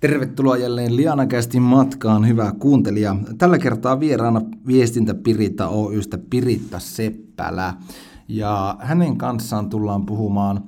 [0.00, 3.16] Tervetuloa jälleen Lianakästin matkaan, hyvä kuuntelija.
[3.38, 7.74] Tällä kertaa vieraana viestintä Piritta Oystä Piritta Seppälä.
[8.28, 10.64] Ja hänen kanssaan tullaan puhumaan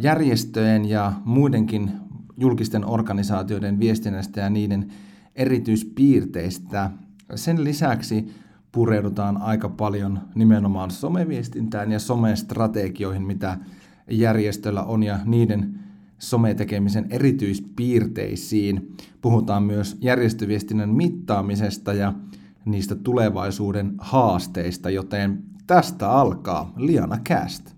[0.00, 1.90] järjestöjen ja muidenkin
[2.36, 4.92] julkisten organisaatioiden viestinnästä ja niiden
[5.34, 6.90] erityispiirteistä.
[7.34, 8.34] Sen lisäksi
[8.72, 13.58] pureudutaan aika paljon nimenomaan someviestintään ja somestrategioihin, mitä
[14.10, 15.83] järjestöllä on ja niiden
[16.18, 18.96] sometekemisen erityispiirteisiin.
[19.20, 22.12] Puhutaan myös järjestöviestinnän mittaamisesta ja
[22.64, 27.74] niistä tulevaisuuden haasteista, joten tästä alkaa Liana Cast.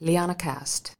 [0.00, 0.92] Liana Cast.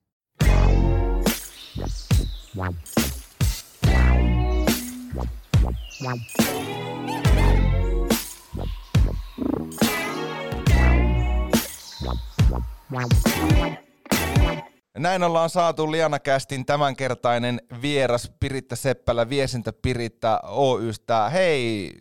[14.98, 21.28] Näin ollaan saatu Lianakästin tämänkertainen vieras Piritta Seppälä, Viesintä Piritta Oystä.
[21.28, 21.92] Hei,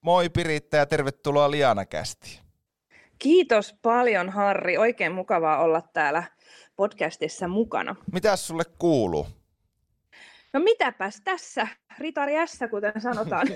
[0.00, 2.40] moi Piritta ja tervetuloa Lianakästiin.
[3.18, 6.22] Kiitos paljon Harri, oikein mukavaa olla täällä
[6.76, 7.96] podcastissa mukana.
[8.12, 9.26] Mitäs sulle kuuluu?
[10.52, 11.68] No mitäpäs tässä,
[11.98, 13.46] Ritari S, kuten sanotaan.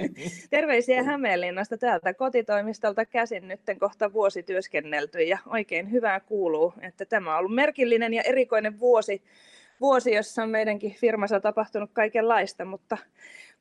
[0.50, 7.32] Terveisiä Hämeenlinnasta täältä kotitoimistolta käsin nyt kohta vuosi työskennelty ja oikein hyvää kuuluu, että tämä
[7.32, 9.22] on ollut merkillinen ja erikoinen vuosi,
[9.80, 12.98] vuosi jossa on meidänkin firmassa tapahtunut kaikenlaista, mutta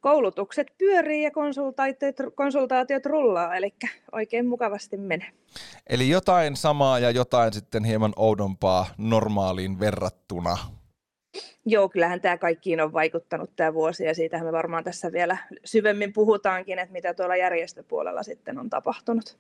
[0.02, 3.74] koulutukset pyörii ja konsultaatiot, konsultaatiot rullaa, eli
[4.12, 5.32] oikein mukavasti menee.
[5.90, 10.58] Eli jotain samaa ja jotain sitten hieman oudompaa normaaliin verrattuna.
[11.66, 16.14] Joo, kyllähän tämä kaikkiin on vaikuttanut tämä vuosi ja siitähän me varmaan tässä vielä syvemmin
[16.14, 19.38] puhutaankin, että mitä tuolla järjestöpuolella sitten on tapahtunut.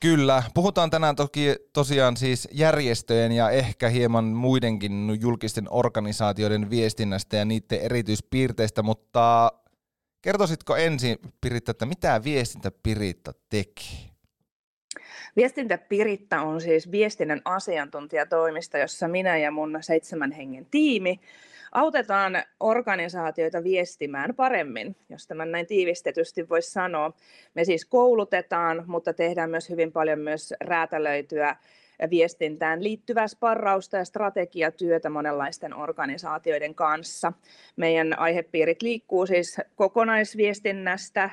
[0.00, 7.44] Kyllä, puhutaan tänään toki tosiaan siis järjestöjen ja ehkä hieman muidenkin julkisten organisaatioiden viestinnästä ja
[7.44, 9.52] niiden erityispiirteistä, mutta
[10.22, 14.15] kertoisitko ensin Piritta, että mitä viestintä Piritta teki?
[15.36, 21.20] Viestintä Piritta on siis viestinnän asiantuntijatoimista, jossa minä ja mun seitsemän hengen tiimi
[21.72, 27.12] autetaan organisaatioita viestimään paremmin, jos tämän näin tiivistetysti voisi sanoa.
[27.54, 31.56] Me siis koulutetaan, mutta tehdään myös hyvin paljon myös räätälöityä
[32.10, 37.32] viestintään liittyvää sparrausta ja strategiatyötä monenlaisten organisaatioiden kanssa.
[37.76, 41.30] Meidän aihepiirit liikkuu siis kokonaisviestinnästä,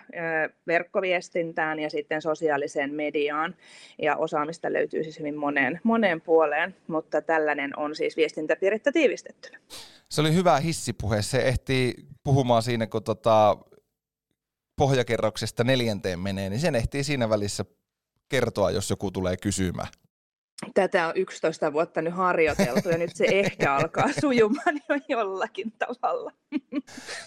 [0.68, 3.56] verkkoviestintään ja sitten sosiaaliseen mediaan.
[4.02, 9.60] Ja osaamista löytyy siis hyvin moneen, moneen puoleen, mutta tällainen on siis viestintäpiirittä tiivistettynä.
[10.10, 11.22] Se oli hyvä hissipuhe.
[11.22, 11.94] Se ehtii
[12.24, 13.58] puhumaan siinä, kun tota
[14.76, 17.66] pohjakerroksesta neljänteen menee, niin sen ehtii siinä välissä
[18.30, 19.88] kertoa, jos joku tulee kysymään
[20.74, 26.32] tätä on 11 vuotta nyt harjoiteltu ja nyt se ehkä alkaa sujumaan jo jollakin tavalla.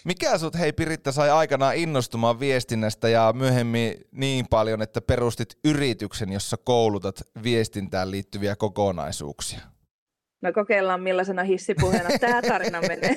[0.04, 6.32] Mikä sut hei Piritta sai aikanaan innostumaan viestinnästä ja myöhemmin niin paljon, että perustit yrityksen,
[6.32, 9.60] jossa koulutat viestintään liittyviä kokonaisuuksia?
[10.42, 13.16] No kokeillaan millaisena hissipuheena tämä tarina menee.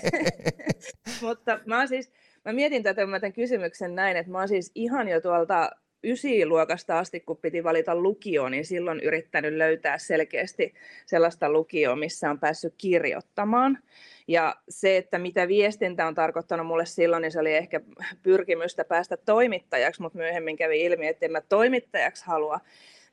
[1.22, 2.12] Mutta mä, siis,
[2.46, 5.72] mä mietin tätä mä tämän kysymyksen näin, että mä oon siis ihan jo tuolta
[6.04, 10.74] ysiluokasta asti, kun piti valita lukio, niin silloin yrittänyt löytää selkeästi
[11.06, 13.78] sellaista lukioa, missä on päässyt kirjoittamaan.
[14.28, 17.82] Ja se, että mitä viestintä on tarkoittanut mulle silloin, niin se oli ehkä
[18.24, 22.60] pyrkimystä päästä toimittajaksi, mutta myöhemmin kävi ilmi, että en mä toimittajaksi halua.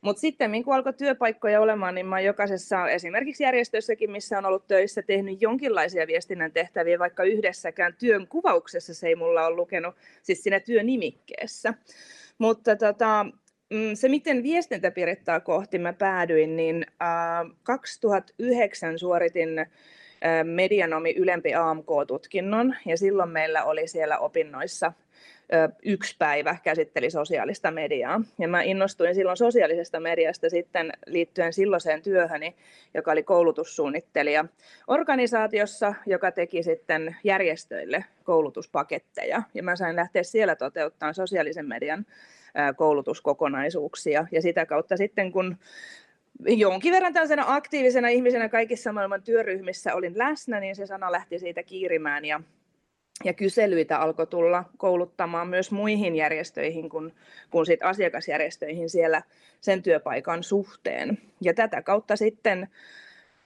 [0.00, 5.03] Mutta sitten kun alkoi työpaikkoja olemaan, niin mä jokaisessa esimerkiksi järjestössäkin, missä on ollut töissä,
[5.03, 10.60] tehnyt jonkinlaisia viestinnän tehtäviä, vaikka yhdessäkään työn kuvauksessa se ei mulla ole lukenut, siis siinä
[10.60, 11.74] työnimikkeessä.
[12.38, 13.26] Mutta tota,
[13.70, 19.66] mm, se, miten viestintäpiirittaa kohti mä päädyin, niin äh, 2009 suoritin äh,
[20.44, 24.92] medianomi ylempi AMK-tutkinnon, ja silloin meillä oli siellä opinnoissa
[25.84, 28.20] yksi päivä käsitteli sosiaalista mediaa.
[28.38, 32.56] Ja mä innostuin silloin sosiaalisesta mediasta sitten liittyen silloiseen työhöni,
[32.94, 34.44] joka oli koulutussuunnittelija
[34.86, 39.42] organisaatiossa, joka teki sitten järjestöille koulutuspaketteja.
[39.54, 42.06] Ja mä sain lähteä siellä toteuttamaan sosiaalisen median
[42.76, 44.26] koulutuskokonaisuuksia.
[44.32, 45.56] Ja sitä kautta sitten, kun
[46.47, 51.62] jonkin verran tällaisena aktiivisena ihmisenä kaikissa maailman työryhmissä olin läsnä, niin se sana lähti siitä
[51.62, 52.41] kiirimään ja
[53.24, 57.15] ja kyselyitä alkoi tulla kouluttamaan myös muihin järjestöihin kuin,
[57.51, 59.22] kuin sit asiakasjärjestöihin siellä
[59.60, 61.18] sen työpaikan suhteen.
[61.41, 62.68] Ja tätä kautta sitten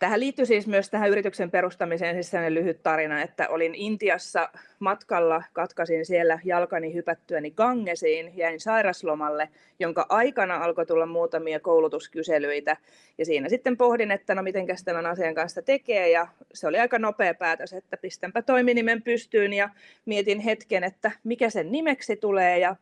[0.00, 4.48] Tähän liittyy siis myös tähän yrityksen perustamiseen siis sellainen lyhyt tarina, että olin Intiassa
[4.78, 9.48] matkalla, katkasin siellä jalkani hypättyäni Gangesiin, jäin sairaslomalle,
[9.78, 12.76] jonka aikana alkoi tulla muutamia koulutuskyselyitä.
[13.18, 16.98] Ja siinä sitten pohdin, että no mitenkäs tämän asian kanssa tekee, ja se oli aika
[16.98, 19.68] nopea päätös, että pistänpä toiminimen pystyyn ja
[20.06, 22.76] mietin hetken, että mikä sen nimeksi tulee, ja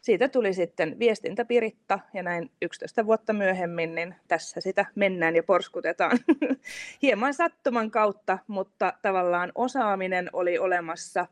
[0.00, 5.42] siitä tuli sitten viestintä Piritta ja näin 11 vuotta myöhemmin, niin tässä sitä mennään ja
[5.42, 6.18] porskutetaan
[7.02, 11.26] hieman sattuman kautta, mutta tavallaan osaaminen oli olemassa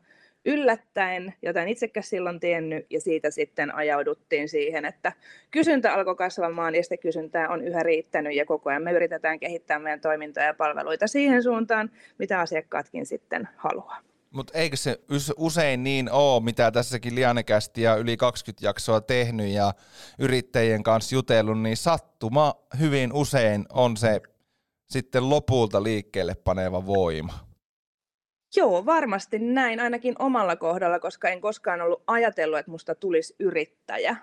[0.45, 5.11] yllättäen, jota en itsekään silloin tiennyt, ja siitä sitten ajauduttiin siihen, että
[5.51, 9.79] kysyntä alkoi kasvamaan, ja sitä kysyntää on yhä riittänyt, ja koko ajan me yritetään kehittää
[9.79, 14.08] meidän toimintoja ja palveluita siihen suuntaan, mitä asiakkaatkin sitten haluaa.
[14.29, 14.99] Mutta eikö se
[15.37, 19.73] usein niin ole, mitä tässäkin Lianekästi ja yli 20 jaksoa tehnyt ja
[20.19, 24.21] yrittäjien kanssa jutellut, niin sattuma hyvin usein on se
[24.89, 27.33] sitten lopulta liikkeelle paneva voima.
[28.55, 34.15] Joo, varmasti näin, ainakin omalla kohdalla, koska en koskaan ollut ajatellut, että musta tulisi yrittäjä.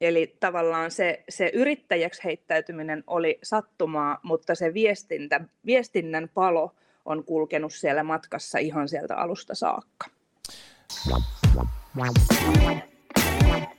[0.00, 6.72] Eli tavallaan se, se yrittäjäksi heittäytyminen oli sattumaa, mutta se viestintä, viestinnän palo–
[7.06, 10.06] on kulkenut siellä matkassa ihan sieltä alusta saakka.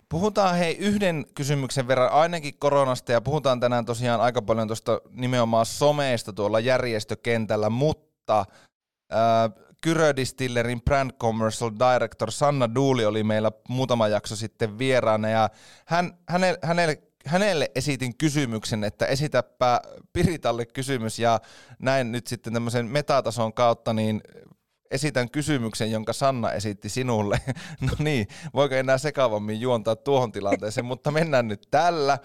[0.10, 5.66] Puhutaan hei yhden kysymyksen verran ainakin koronasta ja puhutaan tänään tosiaan aika paljon tuosta nimenomaan
[5.66, 8.40] someesta tuolla järjestökentällä, mutta
[9.14, 15.50] äh, Kyrödistillerin brand commercial director Sanna Duuli oli meillä muutama jakso sitten vieraana ja
[15.86, 19.82] hän, hänelle, hänelle hänelle esitin kysymyksen, että esitäpä
[20.14, 21.40] Piritalle kysymys ja
[21.80, 24.22] näin nyt sitten tämmöisen metatason kautta, niin
[24.92, 27.42] esitän kysymyksen, jonka Sanna esitti sinulle.
[27.82, 32.20] No niin, voiko enää sekavammin juontaa tuohon tilanteeseen, mutta mennään nyt tällä.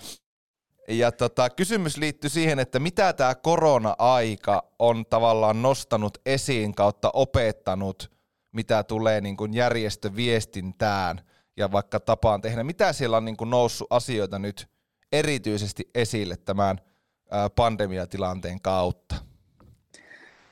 [0.89, 8.13] Ja tota, kysymys liittyy siihen, että mitä tämä korona-aika on tavallaan nostanut esiin kautta opettanut,
[8.53, 11.21] mitä tulee niin kuin järjestöviestintään
[11.57, 12.65] ja vaikka tapaan tehdä.
[12.65, 14.72] Mitä siellä on niin kuin noussut asioita nyt
[15.13, 16.79] erityisesti esille tämän
[17.57, 19.15] pandemiatilanteen kautta?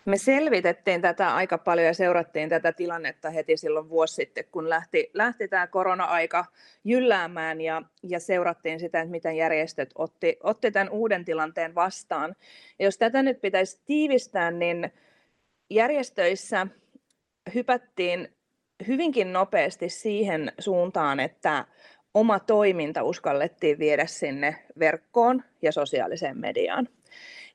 [0.05, 5.11] Me selvitettiin tätä aika paljon ja seurattiin tätä tilannetta heti silloin vuosi sitten, kun lähti,
[5.15, 6.45] lähti tämä korona-aika
[6.85, 12.37] jylläämään ja, ja seurattiin sitä, että miten järjestöt otti, otti tämän uuden tilanteen vastaan.
[12.79, 14.93] Ja jos tätä nyt pitäisi tiivistää, niin
[15.71, 16.67] järjestöissä
[17.55, 18.29] hypättiin
[18.87, 21.67] hyvinkin nopeasti siihen suuntaan, että
[22.15, 26.89] oma toiminta uskallettiin viedä sinne verkkoon ja sosiaaliseen mediaan.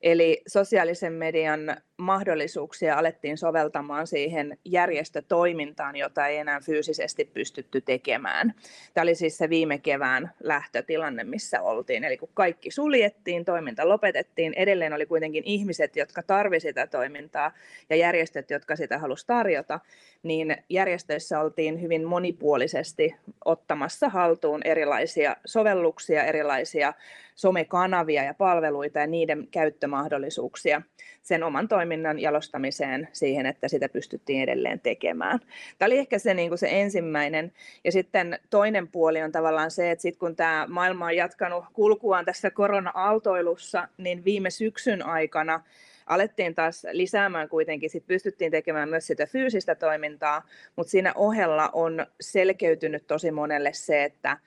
[0.06, 8.54] Eli sosiaalisen median mahdollisuuksia alettiin soveltamaan siihen järjestötoimintaan, jota ei enää fyysisesti pystytty tekemään.
[8.94, 12.04] Tämä oli siis se viime kevään lähtötilanne, missä oltiin.
[12.04, 17.52] Eli kun kaikki suljettiin, toiminta lopetettiin, edelleen oli kuitenkin ihmiset, jotka tarvisivat sitä toimintaa
[17.90, 19.80] ja järjestöt, jotka sitä halusivat tarjota,
[20.24, 23.16] niin järjestöissä oltiin hyvin monipuolisesti
[23.46, 26.94] ottamassa haltuun erilaisia sovelluksia, erilaisia
[27.36, 30.82] somekanavia ja palveluita ja niiden käyttömahdollisuuksia
[31.22, 35.40] sen oman toiminnan jalostamiseen siihen, että sitä pystyttiin edelleen tekemään.
[35.78, 37.54] Tämä oli ehkä se, niin kuin se ensimmäinen.
[37.84, 42.26] Ja sitten toinen puoli on tavallaan se, että sitten kun tämä maailma on jatkanut kulkuaan
[42.26, 45.64] tässä korona-aaltoilussa, niin viime syksyn aikana
[46.06, 50.42] alettiin taas lisäämään kuitenkin, sit pystyttiin tekemään myös sitä fyysistä toimintaa,
[50.76, 54.38] mutta siinä ohella on selkeytynyt tosi monelle se, että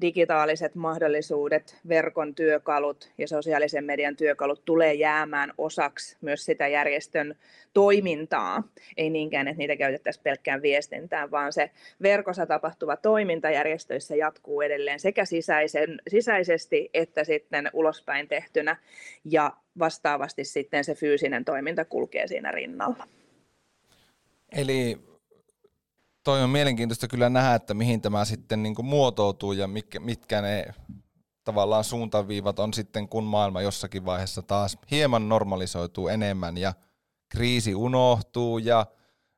[0.00, 7.34] digitaaliset mahdollisuudet, verkon työkalut ja sosiaalisen median työkalut tulee jäämään osaksi myös sitä järjestön
[7.74, 8.62] toimintaa.
[8.96, 11.70] Ei niinkään, että niitä käytettäisiin pelkkään viestintään, vaan se
[12.02, 18.76] verkossa tapahtuva toiminta järjestöissä jatkuu edelleen sekä sisäisen, sisäisesti että sitten ulospäin tehtynä
[19.24, 23.06] ja vastaavasti sitten se fyysinen toiminta kulkee siinä rinnalla.
[24.52, 25.09] Eli
[26.24, 30.66] toi on mielenkiintoista kyllä nähdä, että mihin tämä sitten niin muotoutuu ja mitkä, mitkä ne
[31.44, 36.74] tavallaan suuntaviivat on sitten, kun maailma jossakin vaiheessa taas hieman normalisoituu enemmän ja
[37.28, 38.86] kriisi unohtuu ja,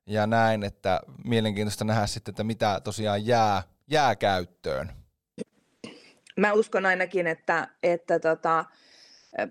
[0.07, 4.93] ja näin, että mielenkiintoista nähdä sitten, että mitä tosiaan jää, jää käyttöön.
[6.37, 8.65] Mä uskon ainakin, että, että tota,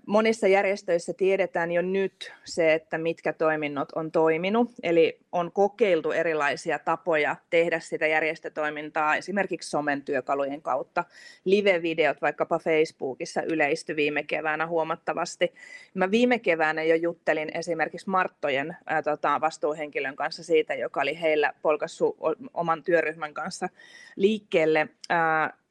[0.06, 6.78] Monissa järjestöissä tiedetään jo nyt se, että mitkä toiminnot on toiminut, eli on kokeiltu erilaisia
[6.78, 11.04] tapoja tehdä sitä järjestötoimintaa esimerkiksi somen työkalujen kautta.
[11.44, 15.54] Live-videot vaikkapa Facebookissa yleistyi viime keväänä huomattavasti.
[15.94, 21.52] Mä viime keväänä jo juttelin esimerkiksi Marttojen ää, tota, vastuuhenkilön kanssa siitä, joka oli heillä
[21.62, 22.16] polkassu
[22.54, 23.68] oman työryhmän kanssa
[24.16, 25.61] liikkeelle ää,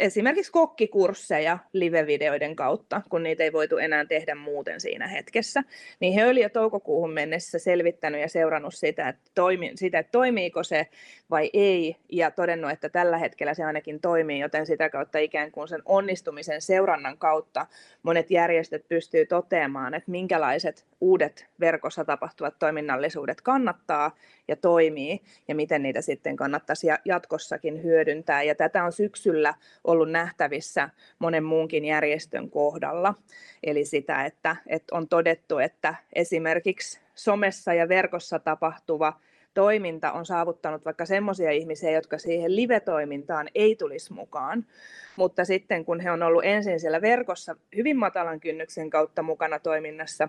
[0.00, 5.62] esimerkiksi kokkikursseja live-videoiden kautta, kun niitä ei voitu enää tehdä muuten siinä hetkessä.
[6.00, 10.62] Niin he olivat jo toukokuuhun mennessä selvittänyt ja seurannut sitä, että, toimi, sitä, että toimiiko
[10.62, 10.86] se
[11.30, 15.68] vai ei, ja todennut, että tällä hetkellä se ainakin toimii, joten sitä kautta ikään kuin
[15.68, 17.66] sen onnistumisen seurannan kautta
[18.02, 24.16] monet järjestöt pystyy toteamaan, että minkälaiset uudet verkossa tapahtuvat toiminnallisuudet kannattaa
[24.48, 28.42] ja toimii, ja miten niitä sitten kannattaisi jatkossakin hyödyntää.
[28.42, 29.53] Ja tätä on syksyllä
[29.84, 33.14] ollut nähtävissä monen muunkin järjestön kohdalla.
[33.62, 39.12] Eli sitä, että, että on todettu, että esimerkiksi somessa ja verkossa tapahtuva
[39.54, 44.66] toiminta on saavuttanut vaikka semmoisia ihmisiä, jotka siihen live-toimintaan ei tulisi mukaan.
[45.16, 50.28] Mutta sitten kun he on ollut ensin siellä verkossa hyvin matalan kynnyksen kautta mukana toiminnassa,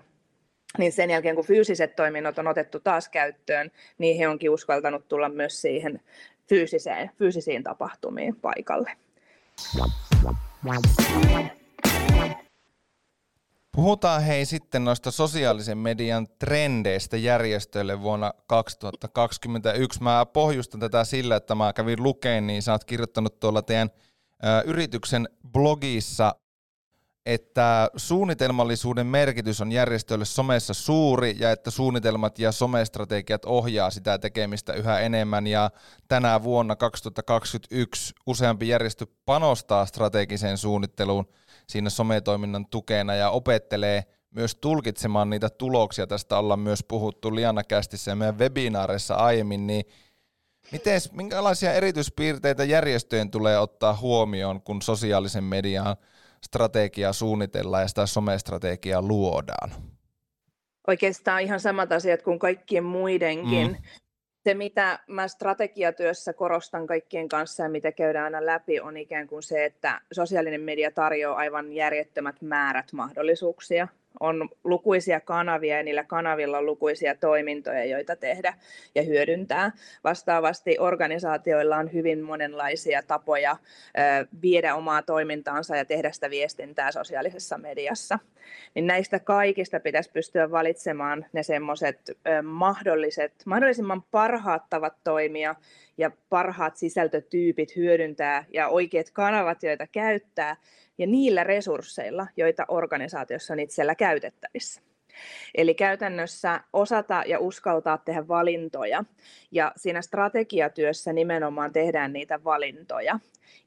[0.78, 5.28] niin sen jälkeen kun fyysiset toiminnot on otettu taas käyttöön, niin he onkin uskaltanut tulla
[5.28, 6.00] myös siihen
[6.48, 8.92] fyysiseen, fyysisiin tapahtumiin paikalle.
[13.72, 20.02] Puhutaan hei sitten noista sosiaalisen median trendeistä järjestöille vuonna 2021.
[20.02, 23.90] Mä pohjustan tätä sillä, että mä kävin lukeen, niin sä oot kirjoittanut tuolla teidän
[24.44, 26.34] ö, yrityksen blogissa
[27.26, 34.72] että suunnitelmallisuuden merkitys on järjestöille somessa suuri ja että suunnitelmat ja somestrategiat ohjaa sitä tekemistä
[34.72, 35.70] yhä enemmän ja
[36.08, 41.28] tänä vuonna 2021 useampi järjestö panostaa strategiseen suunnitteluun
[41.68, 46.06] siinä sometoiminnan tukena ja opettelee myös tulkitsemaan niitä tuloksia.
[46.06, 49.84] Tästä ollaan myös puhuttu Liana Kästissä ja meidän webinaareissa aiemmin, niin
[50.72, 55.96] Miten, minkälaisia erityispiirteitä järjestöjen tulee ottaa huomioon, kun sosiaalisen median
[56.44, 59.70] strategiaa suunnitellaan ja sitä somestrategiaa luodaan?
[60.88, 63.68] Oikeastaan ihan samat asiat kuin kaikkien muidenkin.
[63.68, 63.76] Mm.
[64.44, 69.42] Se, mitä mä strategiatyössä korostan kaikkien kanssa ja mitä käydään aina läpi, on ikään kuin
[69.42, 73.88] se, että sosiaalinen media tarjoaa aivan järjettömät määrät mahdollisuuksia
[74.20, 78.54] on lukuisia kanavia ja niillä kanavilla on lukuisia toimintoja, joita tehdä
[78.94, 79.72] ja hyödyntää.
[80.04, 83.56] Vastaavasti organisaatioilla on hyvin monenlaisia tapoja
[84.42, 88.18] viedä omaa toimintaansa ja tehdä sitä viestintää sosiaalisessa mediassa.
[88.74, 92.00] Niin näistä kaikista pitäisi pystyä valitsemaan ne semmoiset
[92.42, 95.54] mahdolliset, mahdollisimman parhaat tavat toimia
[95.98, 100.56] ja parhaat sisältötyypit hyödyntää ja oikeat kanavat, joita käyttää,
[100.98, 104.82] ja niillä resursseilla, joita organisaatiossa on itsellä käytettävissä.
[105.54, 109.04] Eli käytännössä osata ja uskaltaa tehdä valintoja.
[109.50, 113.18] Ja siinä strategiatyössä nimenomaan tehdään niitä valintoja.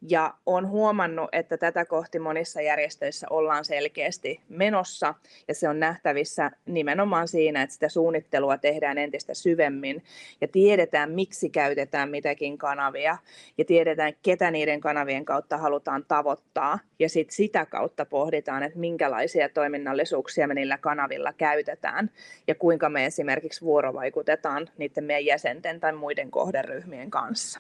[0.10, 5.14] Ja olen huomannut, että tätä kohti monissa järjestöissä ollaan selkeästi menossa,
[5.48, 10.04] ja se on nähtävissä nimenomaan siinä, että sitä suunnittelua tehdään entistä syvemmin,
[10.42, 13.18] ja tiedetään, miksi käytetään mitäkin kanavia,
[13.58, 19.50] ja tiedetään, ketä niiden kanavien kautta halutaan tavoittaa, ja sitten sitä kautta pohditaan, että minkälaisia
[19.50, 22.10] toiminnallisuuksia me niillä kanavilla käytetään,
[22.48, 27.60] ja kuinka me esimerkiksi vuorovaikutetaan niiden meidän jäsenten tai muiden kohderyhmien kanssa.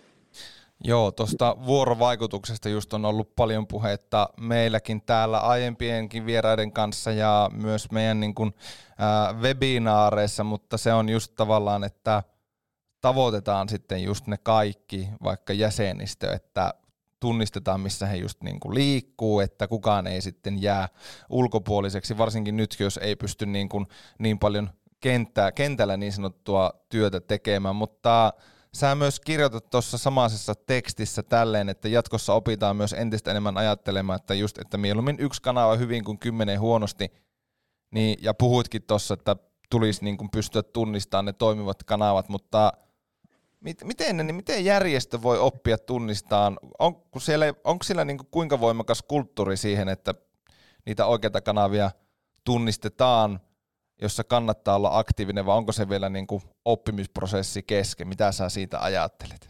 [0.84, 7.92] Joo, tuosta vuorovaikutuksesta just on ollut paljon puhetta meilläkin täällä aiempienkin vieraiden kanssa ja myös
[7.92, 8.54] meidän niin kuin,
[8.98, 12.24] ää, webinaareissa, mutta se on just tavallaan, että
[13.02, 16.74] tavoitetaan sitten just ne kaikki, vaikka jäsenistö, että
[17.20, 20.90] tunnistetaan, missä he just niin kuin liikkuu, että kukaan ei sitten jää
[21.30, 23.88] ulkopuoliseksi, varsinkin nyt, jos ei pysty niin, kuin
[24.20, 24.70] niin paljon
[25.02, 28.34] kenttää, kentällä niin sanottua työtä tekemään, mutta
[28.74, 34.34] Sä myös kirjoitat tuossa samaisessa tekstissä tälleen, että jatkossa opitaan myös entistä enemmän ajattelemaan, että
[34.34, 37.14] just, että mieluummin yksi kanava hyvin kuin kymmenen huonosti,
[37.92, 39.36] niin, ja puhuitkin tuossa, että
[39.70, 42.74] tulisi niin kuin pystyä tunnistamaan ne toimivat kanavat, mutta
[43.60, 48.60] miten, niin miten järjestö voi oppia tunnistamaan, on, kun siellä, onko siellä niin kuin kuinka
[48.60, 50.14] voimakas kulttuuri siihen, että
[50.86, 51.92] niitä oikeita kanavia
[52.46, 53.40] tunnistetaan,
[54.02, 58.08] jossa kannattaa olla aktiivinen, vai onko se vielä niin kuin oppimisprosessi kesken?
[58.08, 59.50] Mitä sä siitä ajattelet?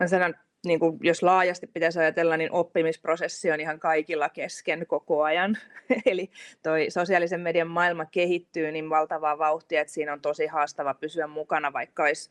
[0.00, 0.34] Mä sanon,
[0.66, 5.58] niin kuin jos laajasti pitäisi ajatella, niin oppimisprosessi on ihan kaikilla kesken koko ajan.
[6.06, 6.30] Eli
[6.62, 11.72] toi sosiaalisen median maailma kehittyy niin valtavaa vauhtia, että siinä on tosi haastava pysyä mukana,
[11.72, 12.30] vaikka olisi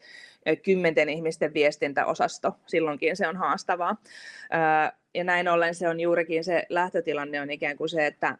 [0.64, 2.56] kymmenten ihmisten viestintäosasto.
[2.66, 3.98] Silloinkin se on haastavaa
[5.16, 8.38] ja näin ollen se on juurikin se lähtötilanne on ikään kuin se, että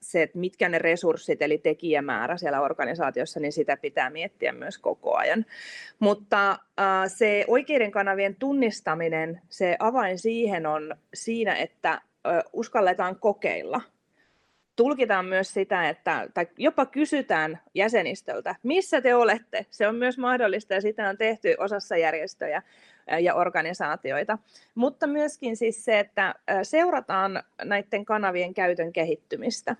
[0.00, 5.16] se, että mitkä ne resurssit eli tekijämäärä siellä organisaatiossa, niin sitä pitää miettiä myös koko
[5.16, 5.46] ajan.
[5.98, 6.58] Mutta
[7.06, 12.00] se oikeiden kanavien tunnistaminen, se avain siihen on siinä, että
[12.52, 13.80] uskalletaan kokeilla.
[14.76, 19.66] Tulkitaan myös sitä, että, tai jopa kysytään jäsenistöltä, missä te olette.
[19.70, 22.62] Se on myös mahdollista ja sitä on tehty osassa järjestöjä
[23.20, 24.38] ja organisaatioita.
[24.74, 29.76] Mutta myöskin siis se, että seurataan näiden kanavien käytön kehittymistä.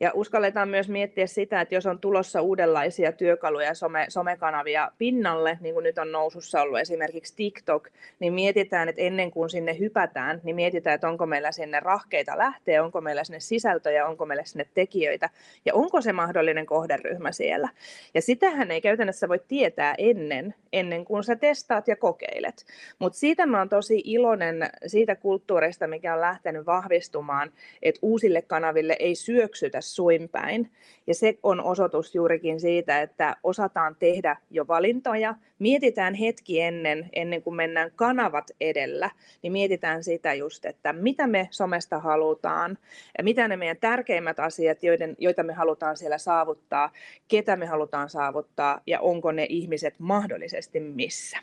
[0.00, 5.74] Ja uskalletaan myös miettiä sitä, että jos on tulossa uudenlaisia työkaluja some, somekanavia pinnalle, niin
[5.74, 7.88] kuin nyt on nousussa ollut esimerkiksi TikTok,
[8.20, 12.84] niin mietitään, että ennen kuin sinne hypätään, niin mietitään, että onko meillä sinne rahkeita lähteä,
[12.84, 15.30] onko meillä sinne sisältöjä, onko meillä sinne tekijöitä
[15.64, 17.68] ja onko se mahdollinen kohderyhmä siellä.
[18.14, 22.66] Ja sitähän ei käytännössä voi tietää ennen, ennen kuin sä testaat ja kokeilet.
[22.98, 28.96] Mutta siitä mä oon tosi iloinen siitä kulttuurista, mikä on lähtenyt vahvistumaan, että uusille kanaville
[28.98, 30.70] ei syöksytä suin päin.
[31.06, 37.42] Ja se on osoitus juurikin siitä, että osataan tehdä jo valintoja, mietitään hetki ennen, ennen
[37.42, 39.10] kuin mennään kanavat edellä,
[39.42, 42.78] niin mietitään sitä just, että mitä me somesta halutaan,
[43.18, 46.92] ja mitä ne meidän tärkeimmät asiat, joiden, joita me halutaan siellä saavuttaa,
[47.28, 51.38] ketä me halutaan saavuttaa ja onko ne ihmiset mahdollisesti missä.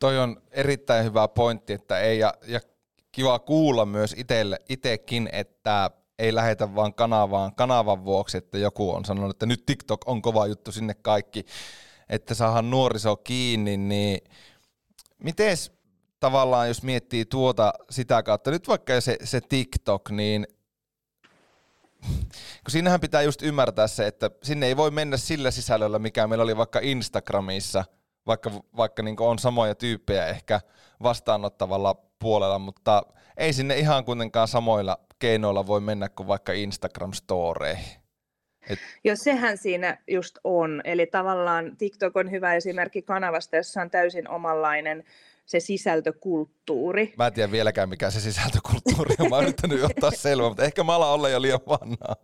[0.00, 2.60] Toi on erittäin hyvä pointti, että ei, ja, ja
[3.12, 4.16] kiva kuulla myös
[4.68, 10.08] itsekin, että ei lähetä vaan kanavaan kanavan vuoksi, että joku on sanonut, että nyt TikTok
[10.08, 11.46] on kova juttu sinne kaikki,
[12.08, 14.20] että saadaan nuoriso kiinni, niin
[15.18, 15.56] miten
[16.20, 20.46] tavallaan, jos miettii tuota sitä kautta, nyt vaikka se, se TikTok, niin
[22.64, 26.42] kun siinähän pitää just ymmärtää se, että sinne ei voi mennä sillä sisällöllä, mikä meillä
[26.42, 27.84] oli vaikka Instagramissa,
[28.26, 30.60] vaikka, vaikka niin on samoja tyyppejä ehkä
[31.02, 33.02] vastaanottavalla puolella, mutta
[33.36, 38.00] ei sinne ihan kuitenkaan samoilla keinoilla voi mennä kuin vaikka Instagram-storeihin.
[38.70, 38.78] Et...
[39.04, 40.80] Joo, sehän siinä just on.
[40.84, 45.04] Eli tavallaan TikTok on hyvä esimerkki kanavasta, jossa on täysin omanlainen
[45.46, 47.14] se sisältökulttuuri.
[47.18, 49.30] Mä en tiedä vieläkään, mikä se sisältökulttuuri on.
[49.30, 52.16] Mä oon yrittänyt ottaa selvää, mutta ehkä mä alan olla jo liian vanhaa.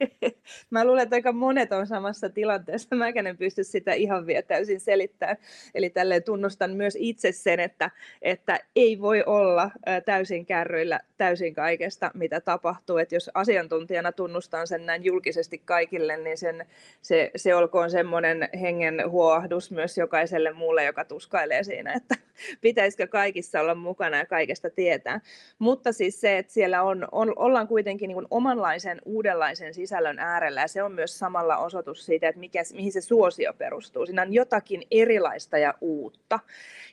[0.70, 2.96] Mä luulen, että aika monet on samassa tilanteessa.
[2.96, 5.36] Mä en pysty sitä ihan vielä täysin selittämään.
[5.74, 7.90] Eli tälleen tunnustan myös itse sen, että,
[8.22, 9.70] että ei voi olla
[10.04, 12.98] täysin kärryillä täysin kaikesta, mitä tapahtuu.
[12.98, 16.66] Että jos asiantuntijana tunnustan sen näin julkisesti kaikille, niin sen,
[17.02, 22.14] se, se olkoon semmoinen hengen huoahdus myös jokaiselle muulle, joka tuskailee siinä, että
[22.60, 25.20] pitäisikö kaikissa olla mukana ja kaikesta tietää.
[25.58, 30.68] Mutta siis se, että siellä on, on ollaan kuitenkin niin omanlaisen, uudenlaisen sisällön äärellä ja
[30.68, 34.06] se on myös samalla osoitus siitä, että mikä, mihin se suosio perustuu.
[34.06, 36.40] Siinä on jotakin erilaista ja uutta.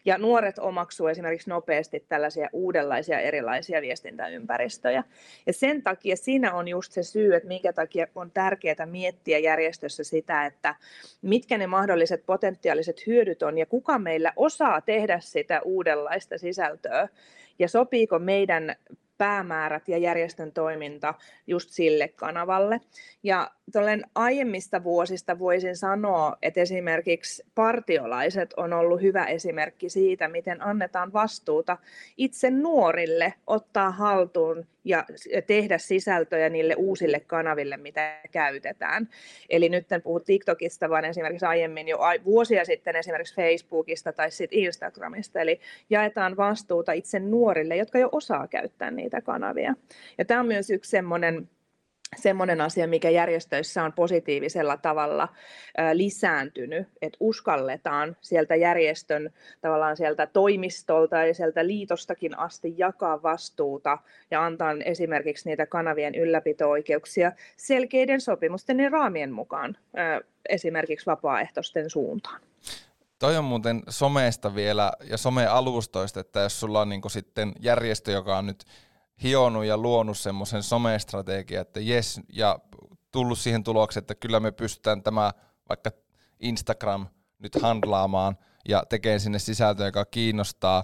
[0.05, 5.03] Ja nuoret omaksuu esimerkiksi nopeasti tällaisia uudenlaisia erilaisia viestintäympäristöjä.
[5.45, 10.03] Ja sen takia siinä on just se syy, että minkä takia on tärkeää miettiä järjestössä
[10.03, 10.75] sitä, että
[11.21, 17.07] mitkä ne mahdolliset potentiaaliset hyödyt on ja kuka meillä osaa tehdä sitä uudenlaista sisältöä
[17.59, 18.75] ja sopiiko meidän
[19.23, 21.13] päämäärät ja järjestön toiminta
[21.47, 22.81] just sille kanavalle.
[23.23, 23.51] Ja
[24.15, 31.77] aiemmista vuosista voisin sanoa, että esimerkiksi partiolaiset on ollut hyvä esimerkki siitä, miten annetaan vastuuta
[32.17, 35.05] itse nuorille ottaa haltuun ja
[35.47, 39.09] tehdä sisältöjä niille uusille kanaville, mitä käytetään.
[39.49, 44.59] Eli nyt en puhu TikTokista, vaan esimerkiksi aiemmin jo vuosia sitten esimerkiksi Facebookista tai sitten
[44.59, 45.39] Instagramista.
[45.39, 49.75] Eli jaetaan vastuuta itse nuorille, jotka jo osaa käyttää niitä kanavia.
[50.17, 51.49] Ja tämä on myös yksi semmoinen
[52.17, 55.27] semmoinen asia, mikä järjestöissä on positiivisella tavalla
[55.93, 59.29] lisääntynyt, että uskalletaan sieltä järjestön
[59.61, 63.97] tavallaan sieltä toimistolta ja sieltä liitostakin asti jakaa vastuuta
[64.31, 69.77] ja antaa esimerkiksi niitä kanavien ylläpito-oikeuksia selkeiden sopimusten ja raamien mukaan
[70.49, 72.41] esimerkiksi vapaaehtoisten suuntaan.
[73.19, 78.37] Toi on muuten someesta vielä ja somealustoista, että jos sulla on niin sitten järjestö, joka
[78.37, 78.63] on nyt
[79.23, 82.59] hionut ja luonut semmoisen somestrategian, että jes, ja
[83.11, 85.31] tullut siihen tulokseen, että kyllä me pystytään tämä
[85.69, 85.91] vaikka
[86.39, 87.07] Instagram
[87.39, 88.37] nyt handlaamaan
[88.69, 90.83] ja tekemään sinne sisältöä, joka kiinnostaa.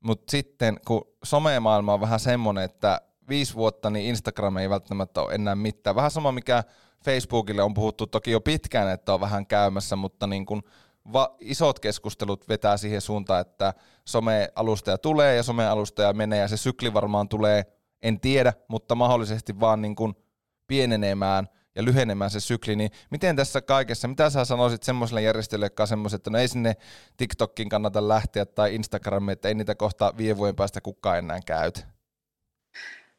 [0.00, 5.34] Mutta sitten kun somemaailma on vähän semmoinen, että viisi vuotta, niin Instagram ei välttämättä ole
[5.34, 5.96] enää mitään.
[5.96, 6.64] Vähän sama, mikä
[7.04, 10.62] Facebookille on puhuttu toki jo pitkään, että on vähän käymässä, mutta niin kun
[11.12, 16.94] va- isot keskustelut vetää siihen suuntaan, että somealustaja tulee ja somealustaja menee ja se sykli
[16.94, 17.64] varmaan tulee,
[18.02, 20.14] en tiedä, mutta mahdollisesti vaan niin kuin
[20.66, 25.82] pienenemään ja lyhenemään se sykli, niin miten tässä kaikessa, mitä sä sanoisit semmoiselle järjestölle, joka
[25.82, 26.76] on semmoiset, että no ei sinne
[27.16, 31.91] TikTokin kannata lähteä tai Instagramiin, että ei niitä kohta viiden päästä kukaan enää käytä?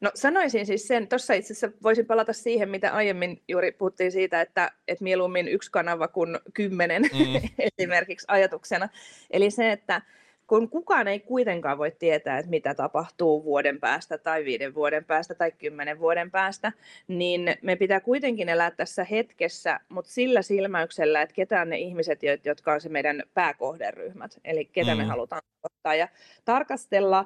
[0.04, 4.42] No sanoisin siis sen, tuossa itse asiassa voisin palata siihen, mitä aiemmin juuri puhuttiin siitä,
[4.42, 7.50] että, että mieluummin yksi kanava kuin kymmenen mm.
[7.80, 8.90] esimerkiksi ajatuksena.
[9.32, 10.02] Eli se, että
[10.48, 15.36] kun kukaan ei kuitenkaan voi tietää, että mitä tapahtuu vuoden päästä tai viiden vuoden päästä
[15.36, 16.72] tai kymmenen vuoden päästä,
[17.08, 22.20] niin me pitää kuitenkin elää tässä hetkessä, mutta sillä silmäyksellä, että ketä on ne ihmiset,
[22.44, 24.98] jotka on se meidän pääkohderyhmät, eli ketä mm.
[24.98, 26.08] me halutaan ottaa ja
[26.46, 27.26] tarkastella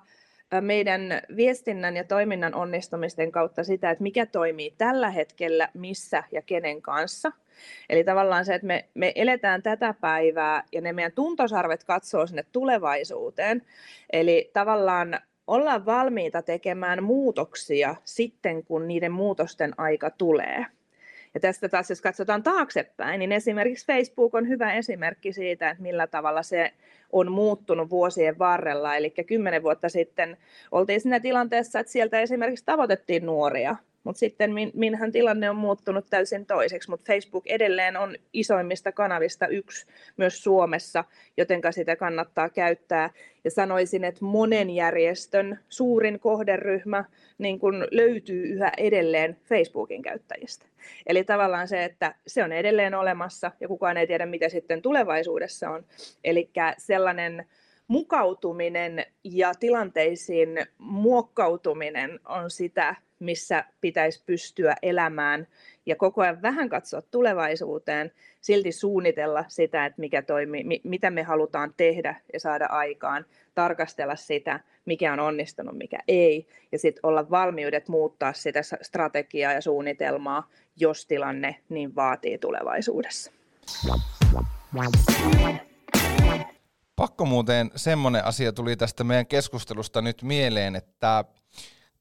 [0.61, 1.01] meidän
[1.35, 7.31] viestinnän ja toiminnan onnistumisten kautta sitä, että mikä toimii tällä hetkellä, missä ja kenen kanssa.
[7.89, 12.45] Eli tavallaan se, että me, me eletään tätä päivää ja ne meidän tuntosarvet katsoo sinne
[12.51, 13.61] tulevaisuuteen.
[14.13, 20.65] Eli tavallaan ollaan valmiita tekemään muutoksia sitten, kun niiden muutosten aika tulee.
[21.33, 26.07] Ja tästä taas, jos katsotaan taaksepäin, niin esimerkiksi Facebook on hyvä esimerkki siitä, että millä
[26.07, 26.73] tavalla se
[27.11, 28.95] on muuttunut vuosien varrella.
[28.95, 30.37] Eli kymmenen vuotta sitten
[30.71, 36.05] oltiin siinä tilanteessa, että sieltä esimerkiksi tavoitettiin nuoria, mutta sitten min, minhän tilanne on muuttunut
[36.09, 39.85] täysin toiseksi, mutta Facebook edelleen on isoimmista kanavista yksi
[40.17, 41.03] myös Suomessa,
[41.37, 43.09] jotenka sitä kannattaa käyttää.
[43.43, 47.05] Ja sanoisin, että monen järjestön suurin kohderyhmä
[47.37, 50.65] niin kun löytyy yhä edelleen Facebookin käyttäjistä.
[51.07, 55.69] Eli tavallaan se, että se on edelleen olemassa ja kukaan ei tiedä, mitä sitten tulevaisuudessa
[55.69, 55.85] on.
[56.23, 57.45] Eli sellainen
[57.87, 65.47] mukautuminen ja tilanteisiin muokkautuminen on sitä, missä pitäisi pystyä elämään
[65.85, 71.23] ja koko ajan vähän katsoa tulevaisuuteen, silti suunnitella sitä, että mikä toimii, mi- mitä me
[71.23, 73.25] halutaan tehdä ja saada aikaan,
[73.55, 79.61] tarkastella sitä, mikä on onnistunut, mikä ei, ja sitten olla valmiudet muuttaa sitä strategiaa ja
[79.61, 83.31] suunnitelmaa, jos tilanne niin vaatii tulevaisuudessa.
[86.95, 91.25] Pakko muuten semmoinen asia tuli tästä meidän keskustelusta nyt mieleen, että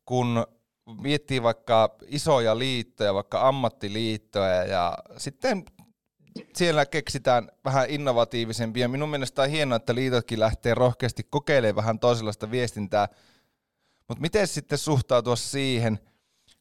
[0.05, 0.47] kun
[0.95, 5.65] miettii vaikka isoja liittoja, vaikka ammattiliittoja ja sitten
[6.55, 8.89] siellä keksitään vähän innovatiivisempia.
[8.89, 13.09] Minun mielestä on hienoa, että liitotkin lähtee rohkeasti kokeilemaan vähän toisenlaista viestintää.
[14.09, 15.99] Mutta miten sitten suhtautua siihen,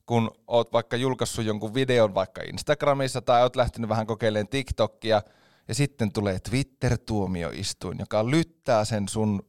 [0.06, 5.22] kun oot vaikka julkaissut jonkun videon vaikka Instagramissa tai oot lähtenyt vähän kokeilemaan TikTokia
[5.68, 9.42] ja sitten tulee Twitter-tuomioistuin, joka lyttää sen sun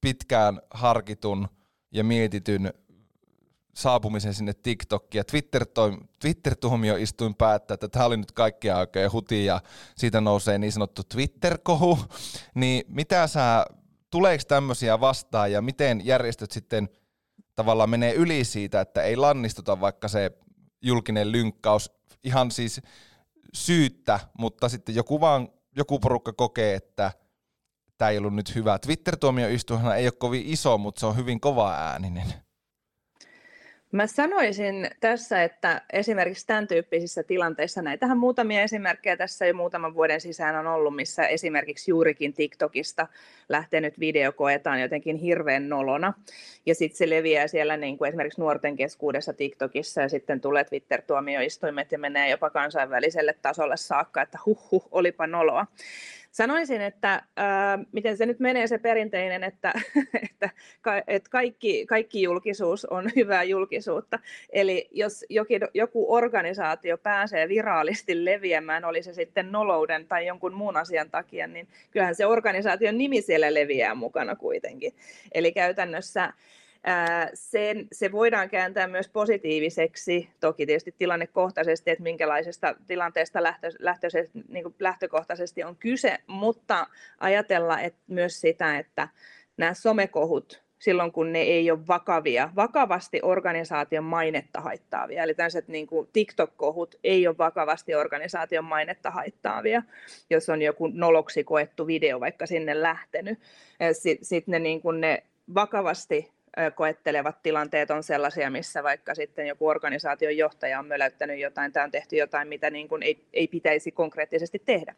[0.00, 1.48] pitkään harkitun
[1.92, 2.72] ja mietityn
[3.76, 5.66] saapumisen sinne TikTokiin ja Twitter,
[6.20, 9.60] Twitter-tuomioistuin päättää, että tämä oli nyt kaikkia oikein huti ja
[9.96, 11.98] siitä nousee niin sanottu Twitter-kohu,
[12.54, 13.66] niin mitä sä,
[14.10, 16.88] tuleeko tämmöisiä vastaan ja miten järjestöt sitten
[17.54, 20.30] tavallaan menee yli siitä, että ei lannistuta vaikka se
[20.82, 21.92] julkinen lynkkaus
[22.24, 22.80] ihan siis
[23.54, 27.12] syyttä, mutta sitten joku vaan, joku porukka kokee, että
[27.98, 28.78] tämä ei ollut nyt hyvä.
[28.78, 32.45] Twitter-tuomioistuinhan ei ole kovin iso, mutta se on hyvin kova ääninen.
[33.96, 40.20] Mä sanoisin tässä, että esimerkiksi tämän tyyppisissä tilanteissa, näitähän muutamia esimerkkejä tässä jo muutaman vuoden
[40.20, 43.06] sisään on ollut, missä esimerkiksi juurikin TikTokista
[43.48, 46.12] lähtenyt video koetaan jotenkin hirveän nolona.
[46.66, 51.92] Ja sitten se leviää siellä niin kuin esimerkiksi nuorten keskuudessa TikTokissa ja sitten tulee Twitter-tuomioistuimet
[51.92, 55.66] ja menee jopa kansainväliselle tasolle saakka, että huh huh, olipa noloa.
[56.36, 57.22] Sanoisin, että äh,
[57.92, 59.72] miten se nyt menee se perinteinen, että,
[60.30, 60.50] että,
[61.06, 64.18] että kaikki, kaikki julkisuus on hyvää julkisuutta.
[64.50, 70.76] Eli jos jokin, joku organisaatio pääsee viraalisti leviämään, oli se sitten nolouden tai jonkun muun
[70.76, 74.92] asian takia, niin kyllähän se organisaation nimi siellä leviää mukana kuitenkin.
[75.34, 76.32] Eli käytännössä
[77.34, 84.74] sen, se voidaan kääntää myös positiiviseksi, toki tietysti tilannekohtaisesti, että minkälaisesta tilanteesta lähtö, lähtöisesti, niin
[84.78, 86.86] lähtökohtaisesti on kyse, mutta
[87.20, 89.08] ajatella että myös sitä, että
[89.56, 95.22] nämä somekohut, silloin kun ne ei ole vakavia, vakavasti organisaation mainetta haittaavia.
[95.22, 99.82] Eli tällaiset niin kuin TikTok-kohut ei ole vakavasti organisaation mainetta haittaavia,
[100.30, 103.38] jos on joku noloksi koettu video vaikka sinne lähtenyt.
[103.92, 105.22] Sitten sit ne, niin ne
[105.54, 106.35] vakavasti
[106.74, 111.90] koettelevat tilanteet on sellaisia, missä vaikka sitten joku organisaation johtaja on möläyttänyt jotain tai on
[111.90, 114.94] tehty jotain, mitä niin kuin ei, ei pitäisi konkreettisesti tehdä.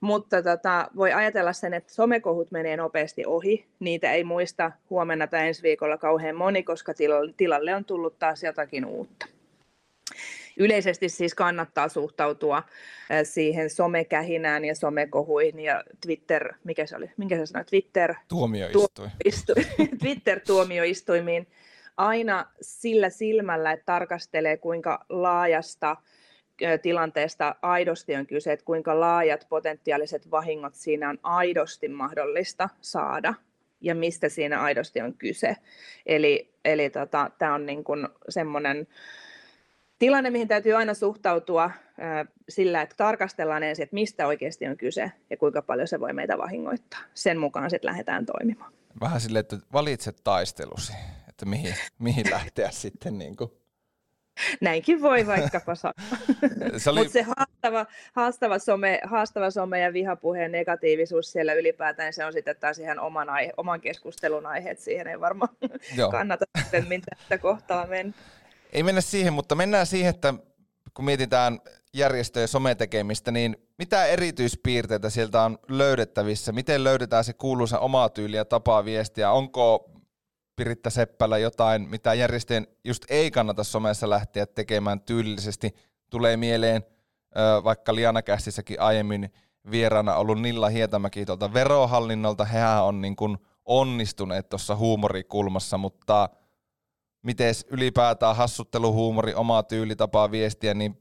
[0.00, 3.66] Mutta tota, voi ajatella sen, että somekohut menee nopeasti ohi.
[3.80, 6.92] Niitä ei muista huomenna tai ensi viikolla kauhean moni, koska
[7.36, 9.26] tilalle on tullut taas jotakin uutta
[10.56, 12.62] yleisesti siis kannattaa suhtautua
[13.22, 18.14] siihen somekähinään ja somekohuihin ja Twitter, mikä se oli, minkä se sanoi, Twitter...
[18.28, 19.10] Tuomioistuin.
[20.02, 21.46] Twitter-tuomioistuimiin
[21.96, 25.96] aina sillä silmällä, että tarkastelee kuinka laajasta
[26.82, 33.34] tilanteesta aidosti on kyse, että kuinka laajat potentiaaliset vahingot siinä on aidosti mahdollista saada
[33.80, 35.56] ja mistä siinä aidosti on kyse.
[36.06, 38.86] Eli, eli tota, tämä on niin kuin semmoinen
[40.02, 41.70] tilanne, mihin täytyy aina suhtautua
[42.48, 46.38] sillä, että tarkastellaan ensin, että mistä oikeasti on kyse ja kuinka paljon se voi meitä
[46.38, 47.00] vahingoittaa.
[47.14, 48.72] Sen mukaan sitten lähdetään toimimaan.
[49.00, 50.92] Vähän silleen, että valitset taistelusi,
[51.28, 53.50] että mihin, mihin lähteä sitten niin kuin.
[54.60, 55.94] Näinkin voi vaikkapa sanoa.
[56.76, 57.00] se oli...
[57.00, 62.56] Mutta se haastava, haastava, some, haastava some ja vihapuheen negatiivisuus siellä ylipäätään, se on sitten
[62.60, 64.78] taas ihan oman, aihe, oman keskustelun aiheet.
[64.78, 65.56] Siihen ei varmaan
[66.10, 68.14] kannata sitten tätä kohtaa mennä.
[68.72, 70.34] Ei mennä siihen, mutta mennään siihen, että
[70.94, 71.60] kun mietitään
[71.94, 76.52] järjestöjen sometekemistä, niin mitä erityispiirteitä sieltä on löydettävissä?
[76.52, 79.32] Miten löydetään se kuuluisa oma tyyli ja tapa viestiä?
[79.32, 79.90] Onko
[80.56, 85.74] Piritta Seppälä jotain, mitä järjestöjen just ei kannata somessa lähteä tekemään tyylillisesti?
[86.10, 86.82] Tulee mieleen
[87.64, 89.32] vaikka Lianakästissäkin aiemmin
[89.70, 92.44] vieraana ollut Nilla Hietamäki tuolta verohallinnolta.
[92.44, 96.28] Hehän on niin kuin onnistuneet tuossa huumorikulmassa, mutta
[97.22, 100.98] miten ylipäätään hassuttelu, huumori, oma tyyli, tapaa viestiä, niin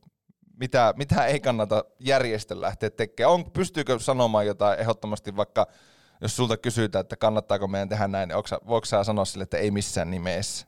[0.59, 3.33] mitä, mitä ei kannata järjestön lähteä tekemään?
[3.33, 5.67] On, pystyykö sanomaan jotain ehdottomasti vaikka,
[6.21, 9.57] jos sulta kysytään, että kannattaako meidän tehdä näin, niin onko, voiko sä sanoa sille, että
[9.57, 10.67] ei missään nimessä?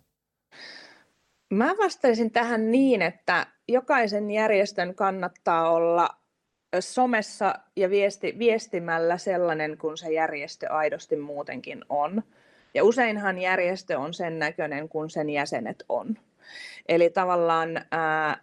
[1.54, 6.10] Mä vastaisin tähän niin, että jokaisen järjestön kannattaa olla
[6.80, 12.24] somessa ja viesti, viestimällä sellainen, kun se järjestö aidosti muutenkin on.
[12.74, 16.18] Ja useinhan järjestö on sen näköinen, kun sen jäsenet on.
[16.88, 18.38] Eli tavallaan ää,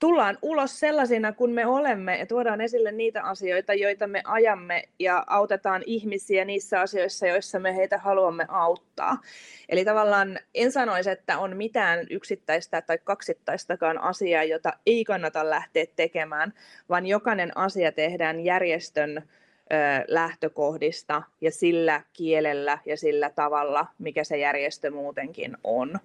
[0.00, 5.24] tullaan ulos sellaisina kuin me olemme ja tuodaan esille niitä asioita, joita me ajamme ja
[5.26, 9.20] autetaan ihmisiä niissä asioissa, joissa me heitä haluamme auttaa.
[9.68, 15.84] Eli tavallaan en sanoisi, että on mitään yksittäistä tai kaksittaistakaan asiaa, jota ei kannata lähteä
[15.96, 16.52] tekemään,
[16.88, 19.22] vaan jokainen asia tehdään järjestön
[20.08, 25.98] lähtökohdista ja sillä kielellä ja sillä tavalla, mikä se järjestö muutenkin on.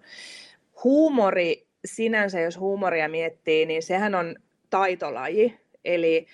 [0.84, 4.36] Huumori sinänsä, jos huumoria miettii, niin sehän on
[4.70, 5.58] taitolaji.
[5.86, 6.28] Eli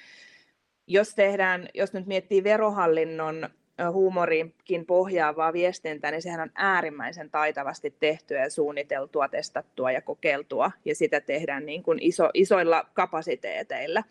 [0.87, 3.49] jos, tehdään, jos nyt miettii verohallinnon
[3.91, 10.95] huumoriinkin pohjaavaa viestintää, niin sehän on äärimmäisen taitavasti tehtyä ja suunniteltua, testattua ja kokeiltua, ja
[10.95, 14.03] sitä tehdään niin kuin iso, isoilla kapasiteeteilla.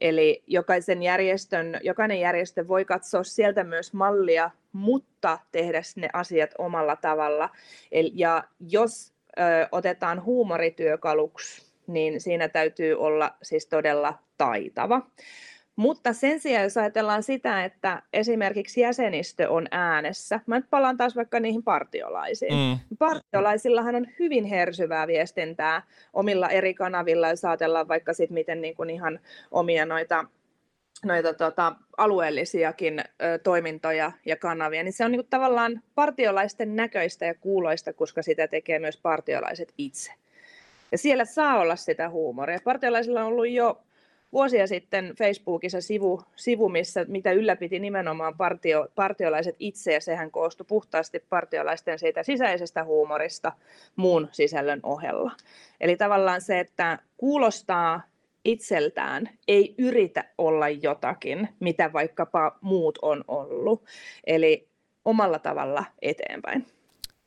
[0.00, 6.96] Eli jokaisen järjestön, jokainen järjestö voi katsoa sieltä myös mallia, mutta tehdä ne asiat omalla
[6.96, 7.50] tavalla.
[8.12, 15.02] Ja jos ö, otetaan huumorityökaluksi, niin siinä täytyy olla siis todella taitava.
[15.82, 21.16] Mutta sen sijaan, jos ajatellaan sitä, että esimerkiksi jäsenistö on äänessä, mä nyt palaan taas
[21.16, 22.54] vaikka niihin partiolaisiin.
[22.54, 22.96] Mm.
[22.98, 28.90] Partiolaisillahan on hyvin hersyvää viestintää omilla eri kanavilla, jos ajatellaan vaikka sit miten niin kuin
[28.90, 30.24] ihan omia noita
[31.04, 37.26] noita tota, alueellisiakin ö, toimintoja ja kanavia, niin se on niin kuin, tavallaan partiolaisten näköistä
[37.26, 40.12] ja kuuloista, koska sitä tekee myös partiolaiset itse.
[40.92, 42.58] Ja siellä saa olla sitä huumoria.
[42.64, 43.82] Partiolaisilla on ollut jo
[44.32, 50.66] vuosia sitten Facebookissa sivu, sivu missä, mitä ylläpiti nimenomaan partio, partiolaiset itse, ja sehän koostui
[50.68, 53.52] puhtaasti partiolaisten siitä sisäisestä huumorista
[53.96, 55.32] muun sisällön ohella.
[55.80, 58.00] Eli tavallaan se, että kuulostaa
[58.44, 63.84] itseltään, ei yritä olla jotakin, mitä vaikkapa muut on ollut.
[64.26, 64.68] Eli
[65.04, 66.66] omalla tavalla eteenpäin.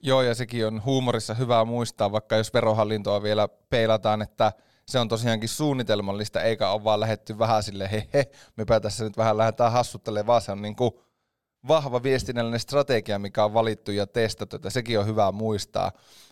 [0.02, 4.52] Joo, ja sekin on huumorissa hyvä muistaa, vaikka jos verohallintoa vielä peilataan, että
[4.88, 8.26] se on tosiaankin suunnitelmallista, eikä ole vaan lähetty vähän sille, he, he
[8.58, 10.91] mepä tässä nyt vähän lähdetään hassuttelemaan, vaan se on niin kuin
[11.67, 15.91] vahva viestinnällinen strategia, mikä on valittu ja testattu, että sekin on hyvä muistaa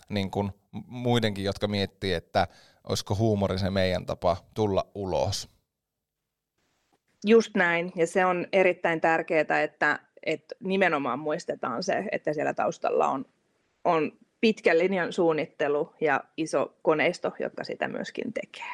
[0.10, 0.52] niin kuin
[0.88, 2.48] muidenkin, jotka miettii, että
[2.84, 5.50] olisiko huumori se meidän tapa tulla ulos.
[7.26, 13.08] Just näin, ja se on erittäin tärkeää, että, että nimenomaan muistetaan se, että siellä taustalla
[13.08, 13.26] on,
[13.84, 14.12] on
[14.44, 18.74] pitkän linjan suunnittelu ja iso koneisto, jotka sitä myöskin tekee.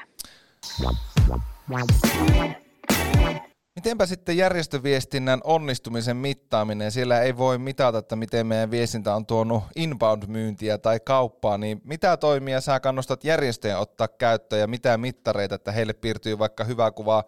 [3.75, 6.91] Mitenpä sitten järjestöviestinnän onnistumisen mittaaminen?
[6.91, 12.17] Siellä ei voi mitata, että miten meidän viestintä on tuonut inbound-myyntiä tai kauppaa, niin mitä
[12.17, 17.23] toimia sä kannustat järjestöjen ottaa käyttöön ja mitä mittareita, että heille piirtyy vaikka hyvä kuva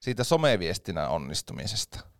[0.00, 2.15] siitä someviestinnän onnistumisesta?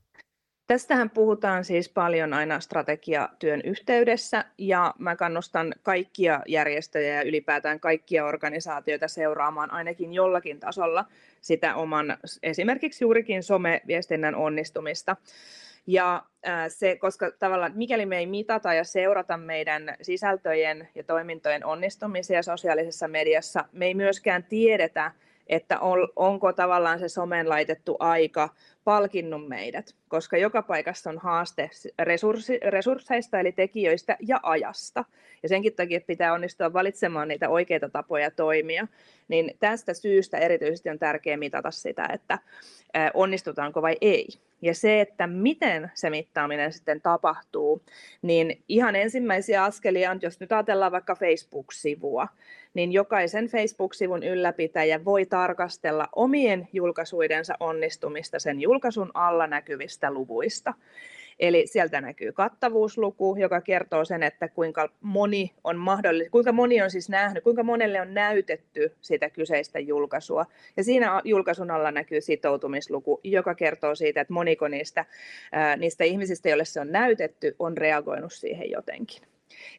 [0.66, 8.26] Tästähän puhutaan siis paljon aina strategiatyön yhteydessä ja mä kannustan kaikkia järjestöjä ja ylipäätään kaikkia
[8.26, 11.05] organisaatioita seuraamaan ainakin jollakin tasolla
[11.40, 15.16] sitä oman esimerkiksi juurikin someviestinnän onnistumista.
[15.87, 16.22] Ja
[16.68, 23.09] se, koska tavallaan mikäli me ei mitata ja seurata meidän sisältöjen ja toimintojen onnistumisia sosiaalisessa
[23.09, 25.12] mediassa, me ei myöskään tiedetä,
[25.46, 28.48] että on, onko tavallaan se somen laitettu aika
[28.87, 35.05] palkinnut meidät, koska joka paikassa on haaste resurssi, resursseista eli tekijöistä ja ajasta.
[35.42, 38.87] Ja senkin takia pitää onnistua valitsemaan niitä oikeita tapoja toimia.
[39.29, 42.38] Niin tästä syystä erityisesti on tärkeää mitata sitä, että
[43.14, 44.29] onnistutaanko vai ei.
[44.62, 47.83] Ja se, että miten se mittaaminen sitten tapahtuu,
[48.22, 52.29] niin ihan ensimmäisiä askelia, jos nyt ajatellaan vaikka Facebook-sivua,
[52.75, 58.75] niin jokaisen Facebook-sivun ylläpitäjä voi tarkastella omien julkaisuidensa onnistumista sen julkaisun
[59.14, 60.74] alla näkyvistä luvuista.
[61.38, 66.90] Eli sieltä näkyy kattavuusluku, joka kertoo sen, että kuinka moni on mahdollista, kuinka moni on
[66.90, 70.46] siis nähnyt, kuinka monelle on näytetty sitä kyseistä julkaisua.
[70.76, 75.04] Ja siinä julkaisun alla näkyy sitoutumisluku, joka kertoo siitä, että moniko niistä,
[75.76, 79.22] niistä ihmisistä, joille se on näytetty, on reagoinut siihen jotenkin.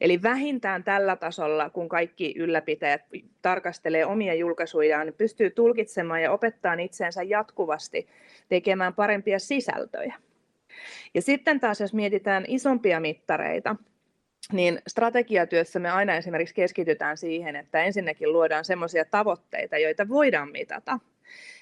[0.02, 3.02] Eli vähintään tällä tasolla, kun kaikki ylläpitäjät
[3.42, 8.08] tarkastelee omia julkaisujaan, niin pystyy tulkitsemaan ja opettaa itseensä jatkuvasti
[8.50, 10.16] tekemään parempia sisältöjä.
[11.14, 13.76] Ja sitten taas, jos mietitään isompia mittareita,
[14.52, 21.00] niin strategiatyössä me aina esimerkiksi keskitytään siihen, että ensinnäkin luodaan sellaisia tavoitteita, joita voidaan mitata.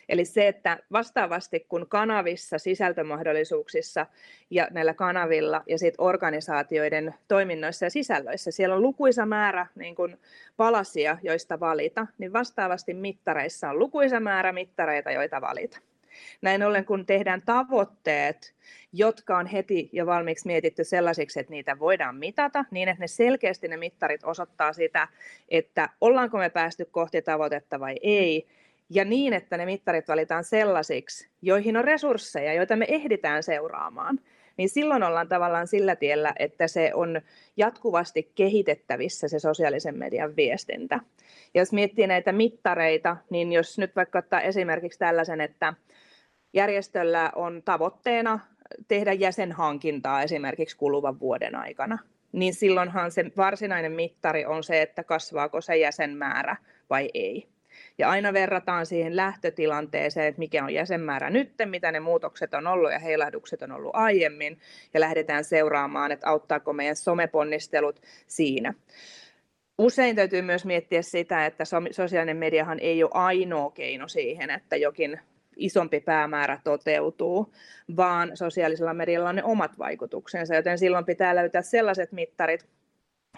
[0.10, 4.06] Eli se, että vastaavasti kun kanavissa, sisältömahdollisuuksissa
[4.50, 10.18] ja näillä kanavilla ja sit organisaatioiden toiminnoissa ja sisällöissä, siellä on lukuisa määrä niin kun
[10.58, 15.80] palasia, joista valita, niin vastaavasti mittareissa on lukuisa määrä mittareita, joita valita.
[16.42, 18.54] Näin ollen, kun tehdään tavoitteet,
[18.94, 23.68] jotka on heti jo valmiiksi mietitty sellaisiksi, että niitä voidaan mitata, niin että ne selkeästi
[23.68, 25.08] ne mittarit osoittaa sitä,
[25.50, 28.48] että ollaanko me päästy kohti tavoitetta vai ei,
[28.90, 34.20] ja niin, että ne mittarit valitaan sellaisiksi, joihin on resursseja, joita me ehditään seuraamaan,
[34.58, 37.22] niin silloin ollaan tavallaan sillä tiellä, että se on
[37.58, 41.00] jatkuvasti kehitettävissä se sosiaalisen median viestintä.
[41.54, 45.74] Ja jos miettii näitä mittareita, niin jos nyt vaikka ottaa esimerkiksi tällaisen, että
[46.54, 48.40] järjestöllä on tavoitteena
[48.88, 51.98] tehdä jäsenhankintaa esimerkiksi kuluvan vuoden aikana,
[52.32, 56.56] niin silloinhan se varsinainen mittari on se, että kasvaako se jäsenmäärä
[56.90, 57.55] vai ei.
[57.98, 62.92] Ja aina verrataan siihen lähtötilanteeseen, että mikä on jäsenmäärä nyt, mitä ne muutokset on ollut
[62.92, 64.60] ja heilahdukset on ollut aiemmin,
[64.94, 68.74] ja lähdetään seuraamaan, että auttaako meidän someponnistelut siinä.
[69.78, 75.20] Usein täytyy myös miettiä sitä, että sosiaalinen mediahan ei ole ainoa keino siihen, että jokin
[75.56, 77.54] isompi päämäärä toteutuu,
[77.98, 82.66] vaan sosiaalisella medialla on ne omat vaikutuksensa, joten silloin pitää löytää sellaiset mittarit,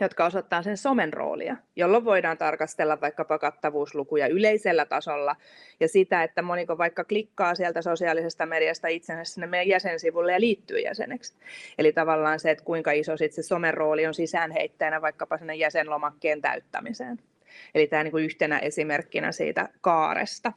[0.02, 5.36] jotka osoittaa sen somen roolia, jolloin voidaan tarkastella vaikkapa kattavuuslukuja yleisellä tasolla
[5.80, 10.80] ja sitä, että moniko vaikka klikkaa sieltä sosiaalisesta mediasta itsensä sinne meidän jäsensivulle ja liittyy
[10.80, 11.36] jäseneksi.
[11.78, 16.42] Eli tavallaan se, että kuinka iso sit se somen rooli on sisäänheittäjänä vaikkapa sinne jäsenlomakkeen
[16.42, 17.20] täyttämiseen.
[17.76, 20.54] Eli tämä niin yhtenä esimerkkinä siitä kaaresta.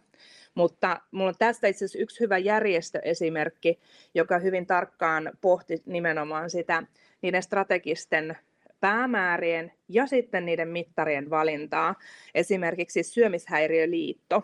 [0.54, 3.80] Mutta minulla on tästä itse asiassa yksi hyvä järjestöesimerkki,
[4.14, 6.82] joka hyvin tarkkaan pohti nimenomaan sitä
[7.22, 8.36] niiden strategisten
[8.80, 11.94] päämäärien ja sitten niiden mittarien valintaa.
[12.34, 14.42] Esimerkiksi Syömishäiriöliitto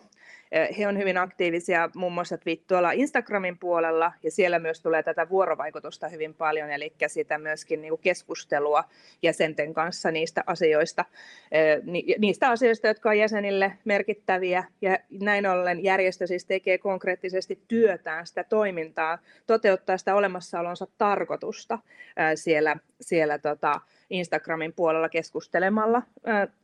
[0.78, 6.08] he on hyvin aktiivisia muun muassa tuolla Instagramin puolella ja siellä myös tulee tätä vuorovaikutusta
[6.08, 8.84] hyvin paljon, eli sitä myöskin niin keskustelua
[9.22, 11.04] jäsenten kanssa niistä asioista,
[12.18, 18.44] niistä asioista, jotka on jäsenille merkittäviä ja näin ollen järjestö siis tekee konkreettisesti työtään, sitä
[18.44, 21.78] toimintaa, toteuttaa sitä olemassaolonsa tarkoitusta
[22.34, 23.80] siellä, siellä tota
[24.10, 26.02] Instagramin puolella keskustelemalla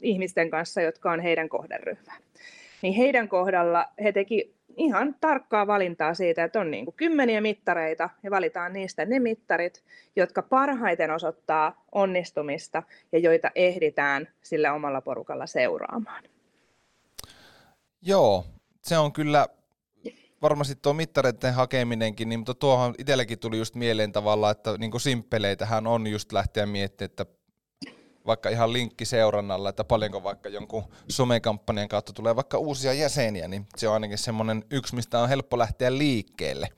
[0.01, 2.13] ihmisten kanssa, jotka on heidän kohderyhmä
[2.83, 8.11] niin heidän kohdalla he teki ihan tarkkaa valintaa siitä, että on niin kuin kymmeniä mittareita
[8.23, 9.83] ja valitaan niistä ne mittarit,
[10.17, 16.25] jotka parhaiten osoittaa onnistumista ja joita ehditään sillä omalla porukalla seuraamaan.
[18.03, 18.45] Joo,
[18.83, 19.49] se on kyllä
[20.43, 25.87] varmasti tuo mittareiden hakeminenkin, niin, mutta tuohon itselläkin tuli just mieleen tavallaan, että niin simppeleitähän
[25.87, 27.27] on just lähteä miettimään, että
[28.27, 33.67] vaikka ihan linkki seurannalla, että paljonko vaikka jonkun somekampanjan kautta tulee vaikka uusia jäseniä, niin
[33.77, 36.69] se on ainakin semmoinen yksi, mistä on helppo lähteä liikkeelle,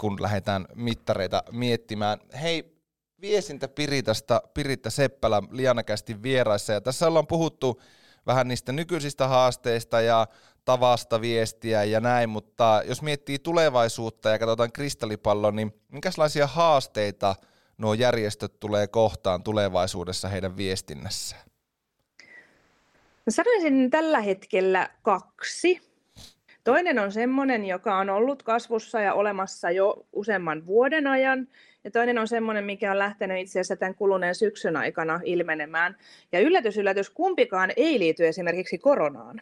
[0.00, 2.18] kun lähdetään mittareita miettimään.
[2.42, 2.78] Hei,
[3.20, 7.82] viestintä Piritasta, Piritta Seppälä lianakästi vieraissa, ja tässä ollaan puhuttu
[8.26, 10.26] vähän niistä nykyisistä haasteista ja
[10.64, 17.34] tavasta viestiä ja näin, mutta jos miettii tulevaisuutta ja katsotaan kristallipallon, niin minkälaisia haasteita–
[17.78, 21.42] nuo järjestöt tulee kohtaan tulevaisuudessa heidän viestinnässään?
[23.26, 25.80] Mä sanoisin tällä hetkellä kaksi.
[26.64, 31.48] Toinen on semmoinen, joka on ollut kasvussa ja olemassa jo useamman vuoden ajan.
[31.84, 35.96] Ja toinen on semmoinen, mikä on lähtenyt itse asiassa tämän kuluneen syksyn aikana ilmenemään.
[36.32, 39.40] Ja yllätys, yllätys, kumpikaan ei liity esimerkiksi koronaan.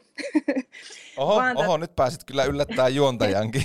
[1.16, 3.64] Oho, Vaan oho nyt pääsit kyllä yllättämään juontajankin.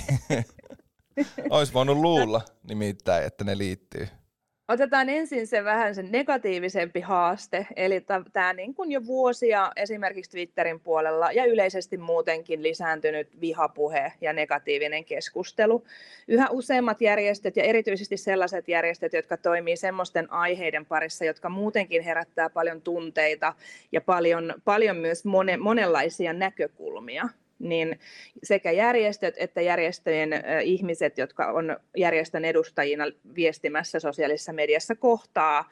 [1.50, 4.08] Olisi voinut luulla nimittäin, että ne liittyy.
[4.72, 10.80] Otetaan ensin se vähän sen negatiivisempi haaste, eli tämä niin kuin jo vuosia esimerkiksi Twitterin
[10.80, 15.84] puolella ja yleisesti muutenkin lisääntynyt vihapuhe ja negatiivinen keskustelu.
[16.28, 22.50] Yhä useammat järjestöt ja erityisesti sellaiset järjestöt, jotka toimii semmoisten aiheiden parissa, jotka muutenkin herättää
[22.50, 23.54] paljon tunteita
[23.92, 25.24] ja paljon, paljon myös
[25.58, 27.28] monenlaisia näkökulmia
[27.62, 27.98] niin
[28.42, 30.30] sekä järjestöt että järjestöjen
[30.62, 33.04] ihmiset, jotka on järjestön edustajina
[33.34, 35.70] viestimässä sosiaalisessa mediassa, kohtaa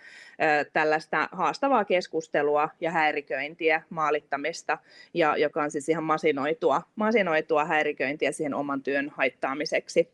[0.73, 4.79] tällaista haastavaa keskustelua ja häiriköintiä, maalittamista,
[5.15, 10.09] ja joka on siis ihan masinoitua, masinoitua häiriköintiä siihen oman työn haittaamiseksi.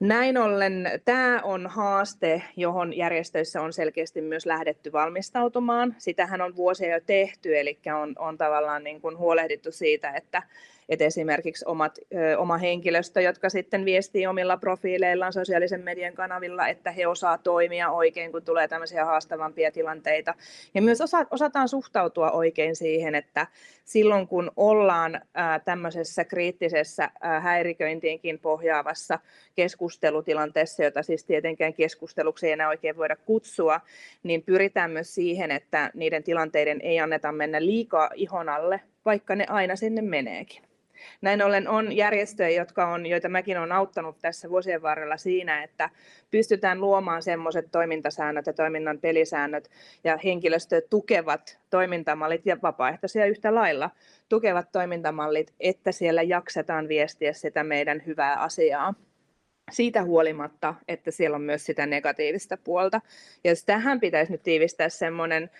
[0.00, 5.94] Näin ollen tämä on haaste, johon järjestöissä on selkeästi myös lähdetty valmistautumaan.
[5.98, 10.42] Sitähän on vuosia jo tehty, eli on, on tavallaan niin kuin huolehdittu siitä, että,
[10.90, 16.90] että esimerkiksi omat, ö, oma henkilöstö, jotka sitten viestii omilla profiileillaan sosiaalisen median kanavilla, että
[16.90, 20.34] he osaa toimia oikein, kun tulee tämmöisiä haastavampia tilanteita.
[20.74, 23.46] Ja myös osa, osataan suhtautua oikein siihen, että
[23.84, 29.18] silloin kun ollaan ä, tämmöisessä kriittisessä ä, häiriköintiinkin pohjaavassa
[29.54, 33.80] keskustelutilanteessa, jota siis tietenkään keskusteluksi ei enää oikein voida kutsua,
[34.22, 39.46] niin pyritään myös siihen, että niiden tilanteiden ei anneta mennä liikaa ihon alle, vaikka ne
[39.48, 40.62] aina sinne meneekin.
[41.20, 45.90] Näin ollen on järjestöjä, jotka on, joita mäkin olen auttanut tässä vuosien varrella siinä, että
[46.30, 49.70] pystytään luomaan semmoiset toimintasäännöt ja toiminnan pelisäännöt
[50.04, 53.90] ja henkilöstö tukevat toimintamallit ja vapaaehtoisia yhtä lailla
[54.28, 58.94] tukevat toimintamallit, että siellä jaksetaan viestiä sitä meidän hyvää asiaa
[59.70, 63.00] siitä huolimatta, että siellä on myös sitä negatiivista puolta.
[63.44, 65.50] Ja tähän pitäisi nyt tiivistää semmoinen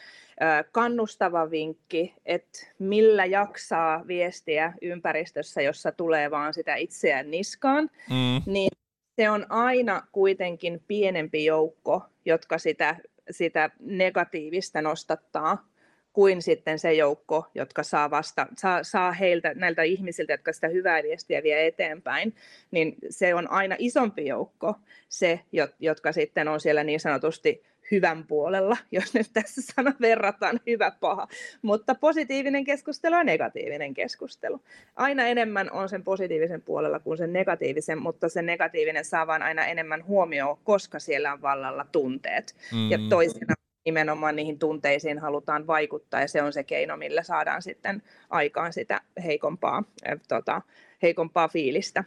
[0.72, 8.52] kannustava vinkki, että millä jaksaa viestiä ympäristössä, jossa tulee vaan sitä itseään niskaan, mm.
[8.52, 8.70] niin
[9.16, 12.96] se on aina kuitenkin pienempi joukko, jotka sitä,
[13.30, 15.70] sitä negatiivista nostattaa
[16.12, 21.02] kuin sitten se joukko, jotka saa, vasta, saa, saa heiltä, näiltä ihmisiltä, jotka sitä hyvää
[21.02, 22.34] viestiä vie eteenpäin,
[22.70, 24.74] niin se on aina isompi joukko
[25.08, 25.40] se,
[25.80, 31.28] jotka sitten on siellä niin sanotusti hyvän puolella, jos nyt tässä sana verrataan hyvä paha.
[31.62, 34.60] Mutta positiivinen keskustelu ja negatiivinen keskustelu.
[34.96, 39.66] Aina enemmän on sen positiivisen puolella kuin sen negatiivisen, mutta se negatiivinen saa vaan aina
[39.66, 42.54] enemmän huomioon, koska siellä on vallalla tunteet.
[42.72, 42.90] Mm.
[42.90, 48.02] Ja toisena nimenomaan niihin tunteisiin halutaan vaikuttaa, ja se on se keino, millä saadaan sitten
[48.30, 50.62] aikaan sitä heikompaa, äh, tota,
[51.02, 52.04] heikompaa fiilistä.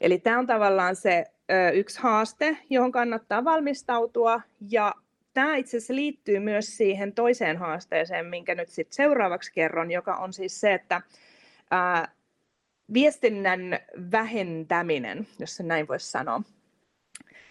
[0.00, 1.24] Eli tämä on tavallaan se
[1.74, 4.40] yksi haaste, johon kannattaa valmistautua,
[4.70, 4.94] ja
[5.34, 10.32] tämä itse asiassa liittyy myös siihen toiseen haasteeseen, minkä nyt sitten seuraavaksi kerron, joka on
[10.32, 11.02] siis se, että
[11.70, 12.08] ää,
[12.94, 13.78] viestinnän
[14.10, 16.42] vähentäminen, jos se näin voisi sanoa.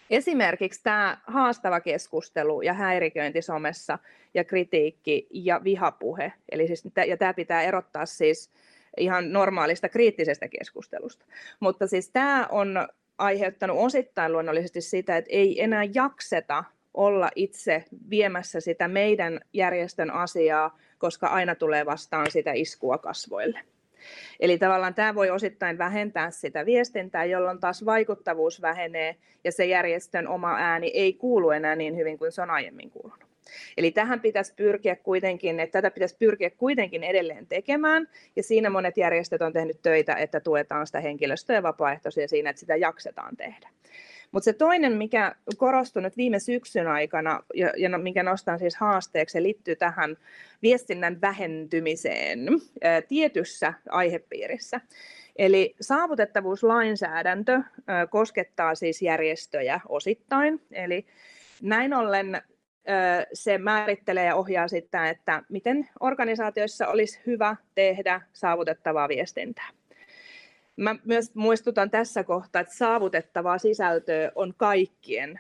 [0.10, 4.00] Esimerkiksi tämä haastava keskustelu ja häiriköinti somessa
[4.34, 8.52] ja kritiikki ja vihapuhe, eli siis, ja tämä pitää erottaa siis
[8.98, 11.26] ihan normaalista kriittisestä keskustelusta.
[11.60, 12.88] Mutta siis tämä on
[13.18, 20.78] aiheuttanut osittain luonnollisesti sitä, että ei enää jakseta olla itse viemässä sitä meidän järjestön asiaa,
[20.98, 23.60] koska aina tulee vastaan sitä iskua kasvoille.
[24.40, 30.28] Eli tavallaan tämä voi osittain vähentää sitä viestintää, jolloin taas vaikuttavuus vähenee ja se järjestön
[30.28, 33.23] oma ääni ei kuulu enää niin hyvin kuin se on aiemmin kuulunut.
[33.78, 38.98] Eli tähän pitäisi pyrkiä kuitenkin, että tätä pitäisi pyrkiä kuitenkin edelleen tekemään, ja siinä monet
[38.98, 43.70] järjestöt on tehnyt töitä, että tuetaan sitä henkilöstöä ja vapaaehtoisia siinä, että sitä jaksetaan tehdä.
[44.34, 48.76] Mutta se toinen, mikä korostui nyt viime syksyn aikana, ja, ja no, minkä nostan siis
[48.76, 50.18] haasteeksi, liittyy tähän
[50.62, 52.40] viestinnän vähentymiseen
[52.82, 54.82] ää, tietyssä aihepiirissä.
[55.36, 61.06] Eli saavutettavuuslainsäädäntö ää, koskettaa siis järjestöjä osittain, eli
[61.62, 62.42] näin ollen
[63.34, 69.70] se määrittelee ja ohjaa sitä, että miten organisaatioissa olisi hyvä tehdä saavutettavaa viestintää.
[70.76, 75.40] Mä myös muistutan tässä kohtaa, että saavutettavaa sisältöä on kaikkien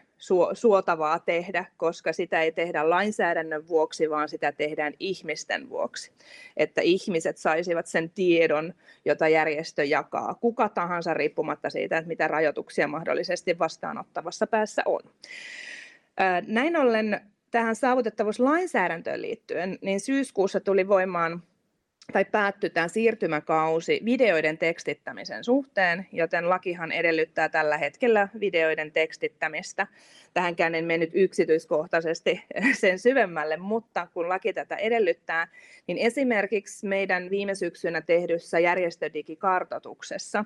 [0.53, 6.11] suotavaa tehdä, koska sitä ei tehdä lainsäädännön vuoksi, vaan sitä tehdään ihmisten vuoksi.
[6.57, 8.73] Että ihmiset saisivat sen tiedon,
[9.05, 15.01] jota järjestö jakaa, kuka tahansa riippumatta siitä, että mitä rajoituksia mahdollisesti vastaanottavassa päässä on.
[16.47, 17.21] Näin ollen
[17.53, 21.43] tähän saavutettavuuslainsäädäntöön liittyen, niin syyskuussa tuli voimaan
[22.11, 29.87] tai päättyi tämä siirtymäkausi videoiden tekstittämisen suhteen, joten lakihan edellyttää tällä hetkellä videoiden tekstittämistä.
[30.33, 32.43] Tähänkään en mennyt yksityiskohtaisesti
[32.81, 35.47] sen syvemmälle, mutta kun laki tätä edellyttää,
[35.87, 40.45] niin esimerkiksi meidän viime syksynä tehdyssä järjestödigikartoituksessa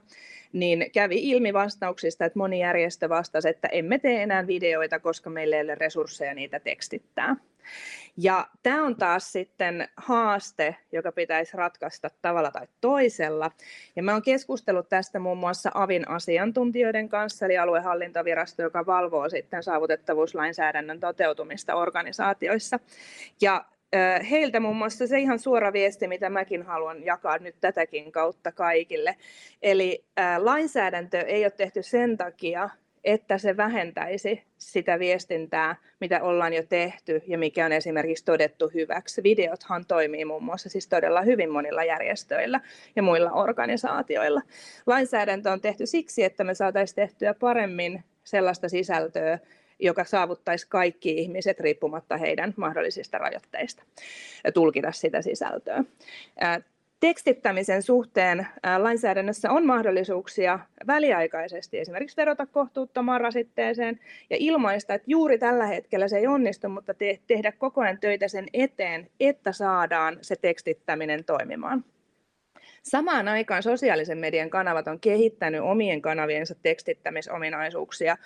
[0.54, 5.56] niin kävi ilmi vastauksista, että moni järjestö vastasi, että emme tee enää videoita, koska meillä
[5.56, 7.36] ei ole resursseja niitä tekstittää.
[8.18, 13.52] Ja tämä on taas sitten haaste, joka pitäisi ratkaista tavalla tai toisella.
[13.96, 19.64] Ja mä olen keskustellut tästä muun muassa AVin asiantuntijoiden kanssa, eli aluehallintovirasto, joka valvoo sitten
[19.64, 22.80] saavutettavuuslainsäädännön toteutumista organisaatioissa.
[23.42, 23.66] Ja
[24.30, 29.16] heiltä muun muassa se ihan suora viesti, mitä mäkin haluan jakaa nyt tätäkin kautta kaikille.
[29.62, 30.06] Eli
[30.38, 32.70] lainsäädäntö ei ole tehty sen takia,
[33.08, 39.24] että se vähentäisi sitä viestintää, mitä ollaan jo tehty ja mikä on esimerkiksi todettu hyväksi.
[39.24, 42.62] Videothan toimii muun muassa siis todella hyvin monilla järjestöillä
[42.96, 44.42] ja muilla organisaatioilla.
[44.86, 49.40] Lainsäädäntö on tehty siksi, että me saataisiin tehtyä paremmin sellaista sisältöä,
[49.80, 53.84] joka saavuttaisi kaikki ihmiset riippumatta heidän mahdollisista rajoitteista
[54.44, 55.84] ja tulkita sitä sisältöä.
[57.00, 65.66] Tekstittämisen suhteen lainsäädännössä on mahdollisuuksia väliaikaisesti esimerkiksi vedota kohtuuttomaan rasitteeseen ja ilmaista, että juuri tällä
[65.66, 70.36] hetkellä se ei onnistu, mutta te- tehdä koko ajan töitä sen eteen, että saadaan se
[70.36, 71.84] tekstittäminen toimimaan.
[72.84, 78.18] Samaan aikaan sosiaalisen median kanavat on kehittänyt omien kanaviensa tekstittämisominaisuuksia.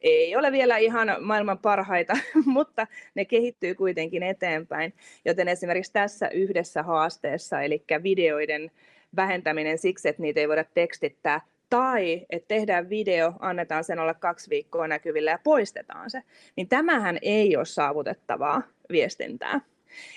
[0.00, 2.12] Ei ole vielä ihan maailman parhaita,
[2.44, 4.94] mutta ne kehittyy kuitenkin eteenpäin.
[5.24, 8.70] Joten esimerkiksi tässä yhdessä haasteessa, eli videoiden
[9.16, 11.40] vähentäminen siksi, että niitä ei voida tekstittää,
[11.70, 16.22] tai että tehdään video, annetaan sen olla kaksi viikkoa näkyvillä ja poistetaan se,
[16.56, 19.60] niin tämähän ei ole saavutettavaa viestintää.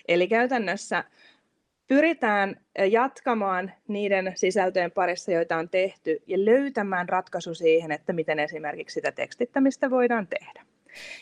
[0.07, 1.03] Eli käytännössä
[1.87, 2.55] pyritään
[2.89, 9.11] jatkamaan niiden sisältöjen parissa, joita on tehty, ja löytämään ratkaisu siihen, että miten esimerkiksi sitä
[9.11, 10.65] tekstittämistä voidaan tehdä.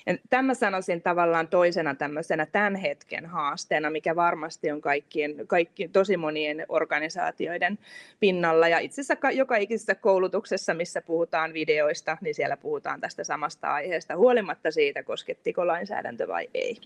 [0.06, 6.18] Ja tämä sanoisin tavallaan toisena tämmöisenä tämän hetken haasteena, mikä varmasti on kaikkien, kaikkien tosi
[6.18, 7.80] monien organisaatioiden
[8.20, 8.68] pinnalla.
[8.68, 14.16] Ja itse asiassa joka ikisessä koulutuksessa, missä puhutaan videoista, niin siellä puhutaan tästä samasta aiheesta,
[14.16, 16.78] huolimatta siitä, koskettiko lainsäädäntö vai ei.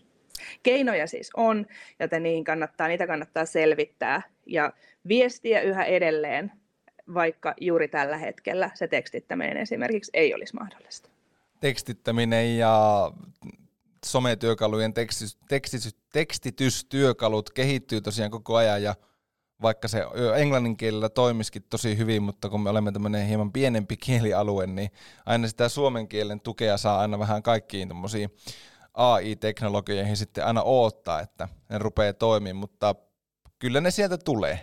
[0.63, 1.65] Keinoja siis on,
[1.99, 4.73] joten niin kannattaa, niitä kannattaa selvittää ja
[5.07, 6.51] viestiä yhä edelleen,
[7.13, 11.09] vaikka juuri tällä hetkellä se tekstittäminen esimerkiksi ei olisi mahdollista.
[11.59, 13.11] Tekstittäminen ja
[14.05, 18.95] sometyökalujen tekstitys, tekstitys, tekstitystyökalut kehittyy tosiaan koko ajan ja
[19.61, 20.03] vaikka se
[20.35, 24.91] englannin kielellä toimisikin tosi hyvin, mutta kun me olemme tämmöinen hieman pienempi kielialue, niin
[25.25, 28.29] aina sitä suomen kielen tukea saa aina vähän kaikkiin tuommoisiin
[28.95, 32.95] AI-teknologioihin sitten aina odottaa, että ne rupeaa toimimaan, mutta
[33.59, 34.59] kyllä ne sieltä tulee.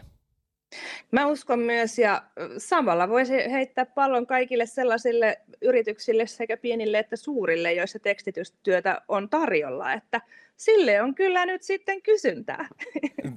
[1.11, 2.22] Mä uskon myös, ja
[2.59, 9.93] samalla voisi heittää pallon kaikille sellaisille yrityksille sekä pienille että suurille, joissa tekstitystyötä on tarjolla,
[9.93, 10.20] että
[10.57, 12.68] sille on kyllä nyt sitten kysyntää.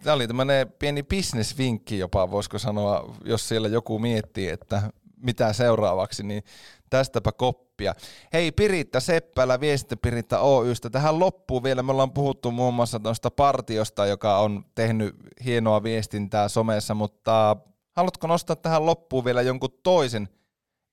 [0.03, 4.81] Tämä oli tämmöinen pieni bisnesvinkki jopa, voisiko sanoa, jos siellä joku miettii, että
[5.17, 6.43] mitä seuraavaksi, niin
[6.89, 7.95] tästäpä koppia.
[8.33, 9.59] Hei Piritta Seppälä,
[10.01, 10.89] Piritta Oystä.
[10.89, 16.47] Tähän loppuun vielä, me ollaan puhuttu muun muassa tuosta partiosta, joka on tehnyt hienoa viestintää
[16.47, 17.57] somessa, mutta
[17.91, 20.29] haluatko nostaa tähän loppuun vielä jonkun toisen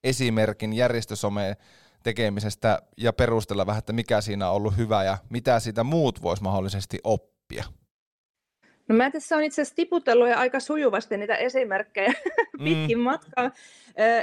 [0.04, 1.56] esimerkin järjestösomeen
[2.02, 6.40] tekemisestä ja perustella vähän, että mikä siinä on ollut hyvä ja mitä siitä muut vois
[6.40, 7.64] mahdollisesti oppia?
[8.88, 12.12] No mä tässä on itse asiassa tiputellut jo aika sujuvasti niitä esimerkkejä
[12.58, 12.64] mm.
[12.64, 13.50] pitkin matkaa,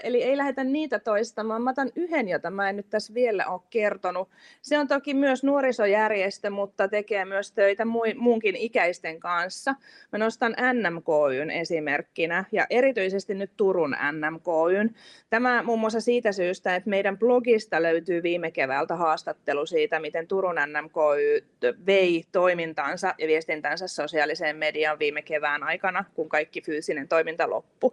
[0.04, 1.62] eli ei lähdetä niitä toistamaan.
[1.62, 4.30] Mä otan yhden, jota mä en nyt tässä vielä ole kertonut.
[4.62, 7.84] Se on toki myös nuorisojärjestö, mutta tekee myös töitä
[8.16, 9.76] muunkin ikäisten kanssa.
[10.12, 14.96] Mä nostan NMKYn esimerkkinä ja erityisesti nyt Turun NMKYn.
[15.30, 20.56] Tämä muun muassa siitä syystä, että meidän blogista löytyy viime keväältä haastattelu siitä, miten Turun
[20.56, 21.46] NMKY
[21.86, 27.92] vei toimintansa ja viestintänsä sosiaaliseen mediaan viime kevään aikana, kun kaikki fyysinen toiminta loppui.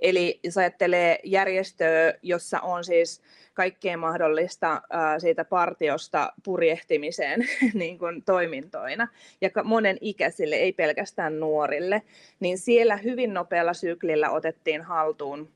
[0.00, 3.22] Eli jos ajattelee järjestöä, jossa on siis
[3.54, 4.82] kaikkea mahdollista
[5.18, 9.08] siitä partiosta purjehtimiseen niin kuin toimintoina.
[9.40, 12.02] Ja monen ikäisille, ei pelkästään nuorille,
[12.40, 15.48] niin siellä hyvin nopealla syklillä otettiin haltuun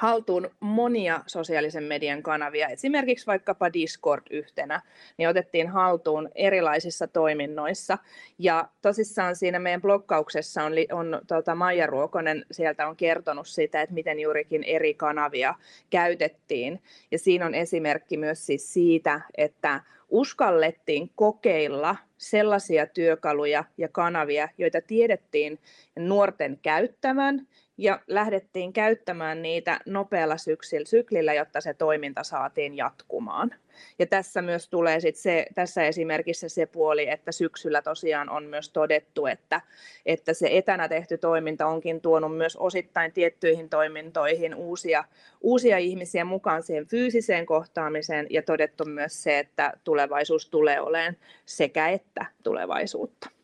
[0.00, 4.82] haltuun monia sosiaalisen median kanavia, esimerkiksi vaikkapa Discord yhtenä,
[5.16, 7.98] niin otettiin haltuun erilaisissa toiminnoissa.
[8.38, 13.94] Ja tosissaan siinä meidän blokkauksessa on, on tota, Maija Ruokonen, sieltä on kertonut sitä, että
[13.94, 15.54] miten juurikin eri kanavia
[15.90, 16.82] käytettiin.
[17.10, 24.80] Ja siinä on esimerkki myös siis siitä, että uskallettiin kokeilla sellaisia työkaluja ja kanavia, joita
[24.80, 25.58] tiedettiin
[25.96, 27.46] nuorten käyttämään,
[27.80, 30.36] ja lähdettiin käyttämään niitä nopealla
[30.84, 33.54] syklillä, jotta se toiminta saatiin jatkumaan.
[33.98, 38.70] Ja tässä myös tulee sit se, tässä esimerkissä se puoli, että syksyllä tosiaan on myös
[38.70, 39.60] todettu, että,
[40.06, 45.04] että se etänä tehty toiminta onkin tuonut myös osittain tiettyihin toimintoihin uusia,
[45.40, 51.16] uusia ihmisiä mukaan siihen fyysiseen kohtaamiseen ja todettu myös se, että tulevaisuus tulee olemaan
[51.46, 53.39] sekä että tulevaisuutta.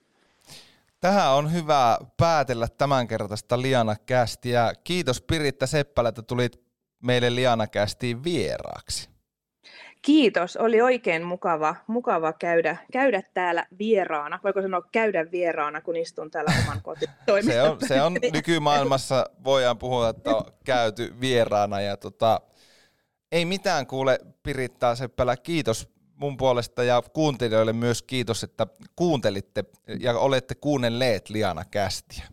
[1.07, 4.73] Tähän on hyvä päätellä tämänkertaista Liana Kästiä.
[4.85, 6.61] Kiitos Piritta Seppälä, että tulit
[7.03, 9.11] meille Liana Kästiin vieraaksi.
[10.03, 14.41] Kiitos, oli oikein mukava, mukava käydä, käydä täällä vieraana.
[14.45, 17.63] Voiko sanoa käydä vieraana, kun istun täällä oman kotitoimistossa?
[17.63, 21.81] se, on, se on nykymaailmassa, voidaan puhua, että on käyty vieraana.
[21.81, 22.41] Ja tota,
[23.33, 29.65] ei mitään kuule Piritta Seppälä, kiitos mun puolesta ja kuuntelijoille myös kiitos, että kuuntelitte
[30.01, 32.25] ja olette kuunnelleet Liana Kästiä.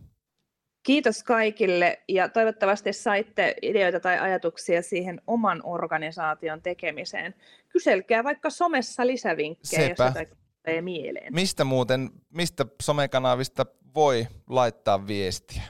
[0.82, 7.34] Kiitos kaikille ja toivottavasti saitte ideoita tai ajatuksia siihen oman organisaation tekemiseen.
[7.68, 10.04] Kyselkää vaikka somessa lisävinkkejä, Sepä.
[10.04, 11.34] jos jotain mieleen.
[11.34, 15.62] Mistä muuten, mistä somekanavista voi laittaa viestiä?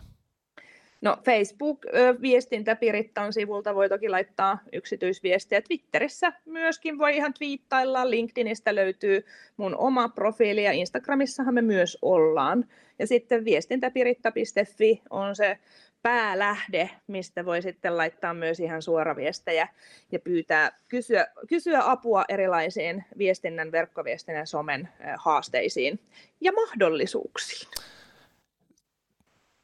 [1.05, 5.63] No Facebook-viestintä Pirittan sivulta voi toki laittaa yksityisviestiä.
[5.63, 8.11] Twitterissä myöskin voi ihan twiittailla.
[8.11, 9.25] LinkedInistä löytyy
[9.57, 12.65] mun oma profiili ja Instagramissahan me myös ollaan.
[12.99, 15.59] Ja sitten viestintäpiritta.fi on se
[16.03, 19.69] päälähde, mistä voi sitten laittaa myös ihan suoraviestejä
[20.13, 24.89] ja pyytää, kysyä, kysyä apua erilaisiin viestinnän, verkkoviestinnän, somen
[25.19, 26.01] haasteisiin
[26.41, 27.69] ja mahdollisuuksiin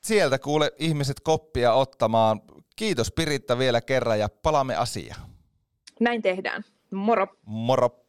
[0.02, 2.40] sieltä kuule ihmiset koppia ottamaan.
[2.76, 5.30] Kiitos Piritta vielä kerran ja palaamme asiaan.
[6.00, 6.64] Näin tehdään.
[6.90, 7.26] Moro.
[7.46, 8.04] Moro.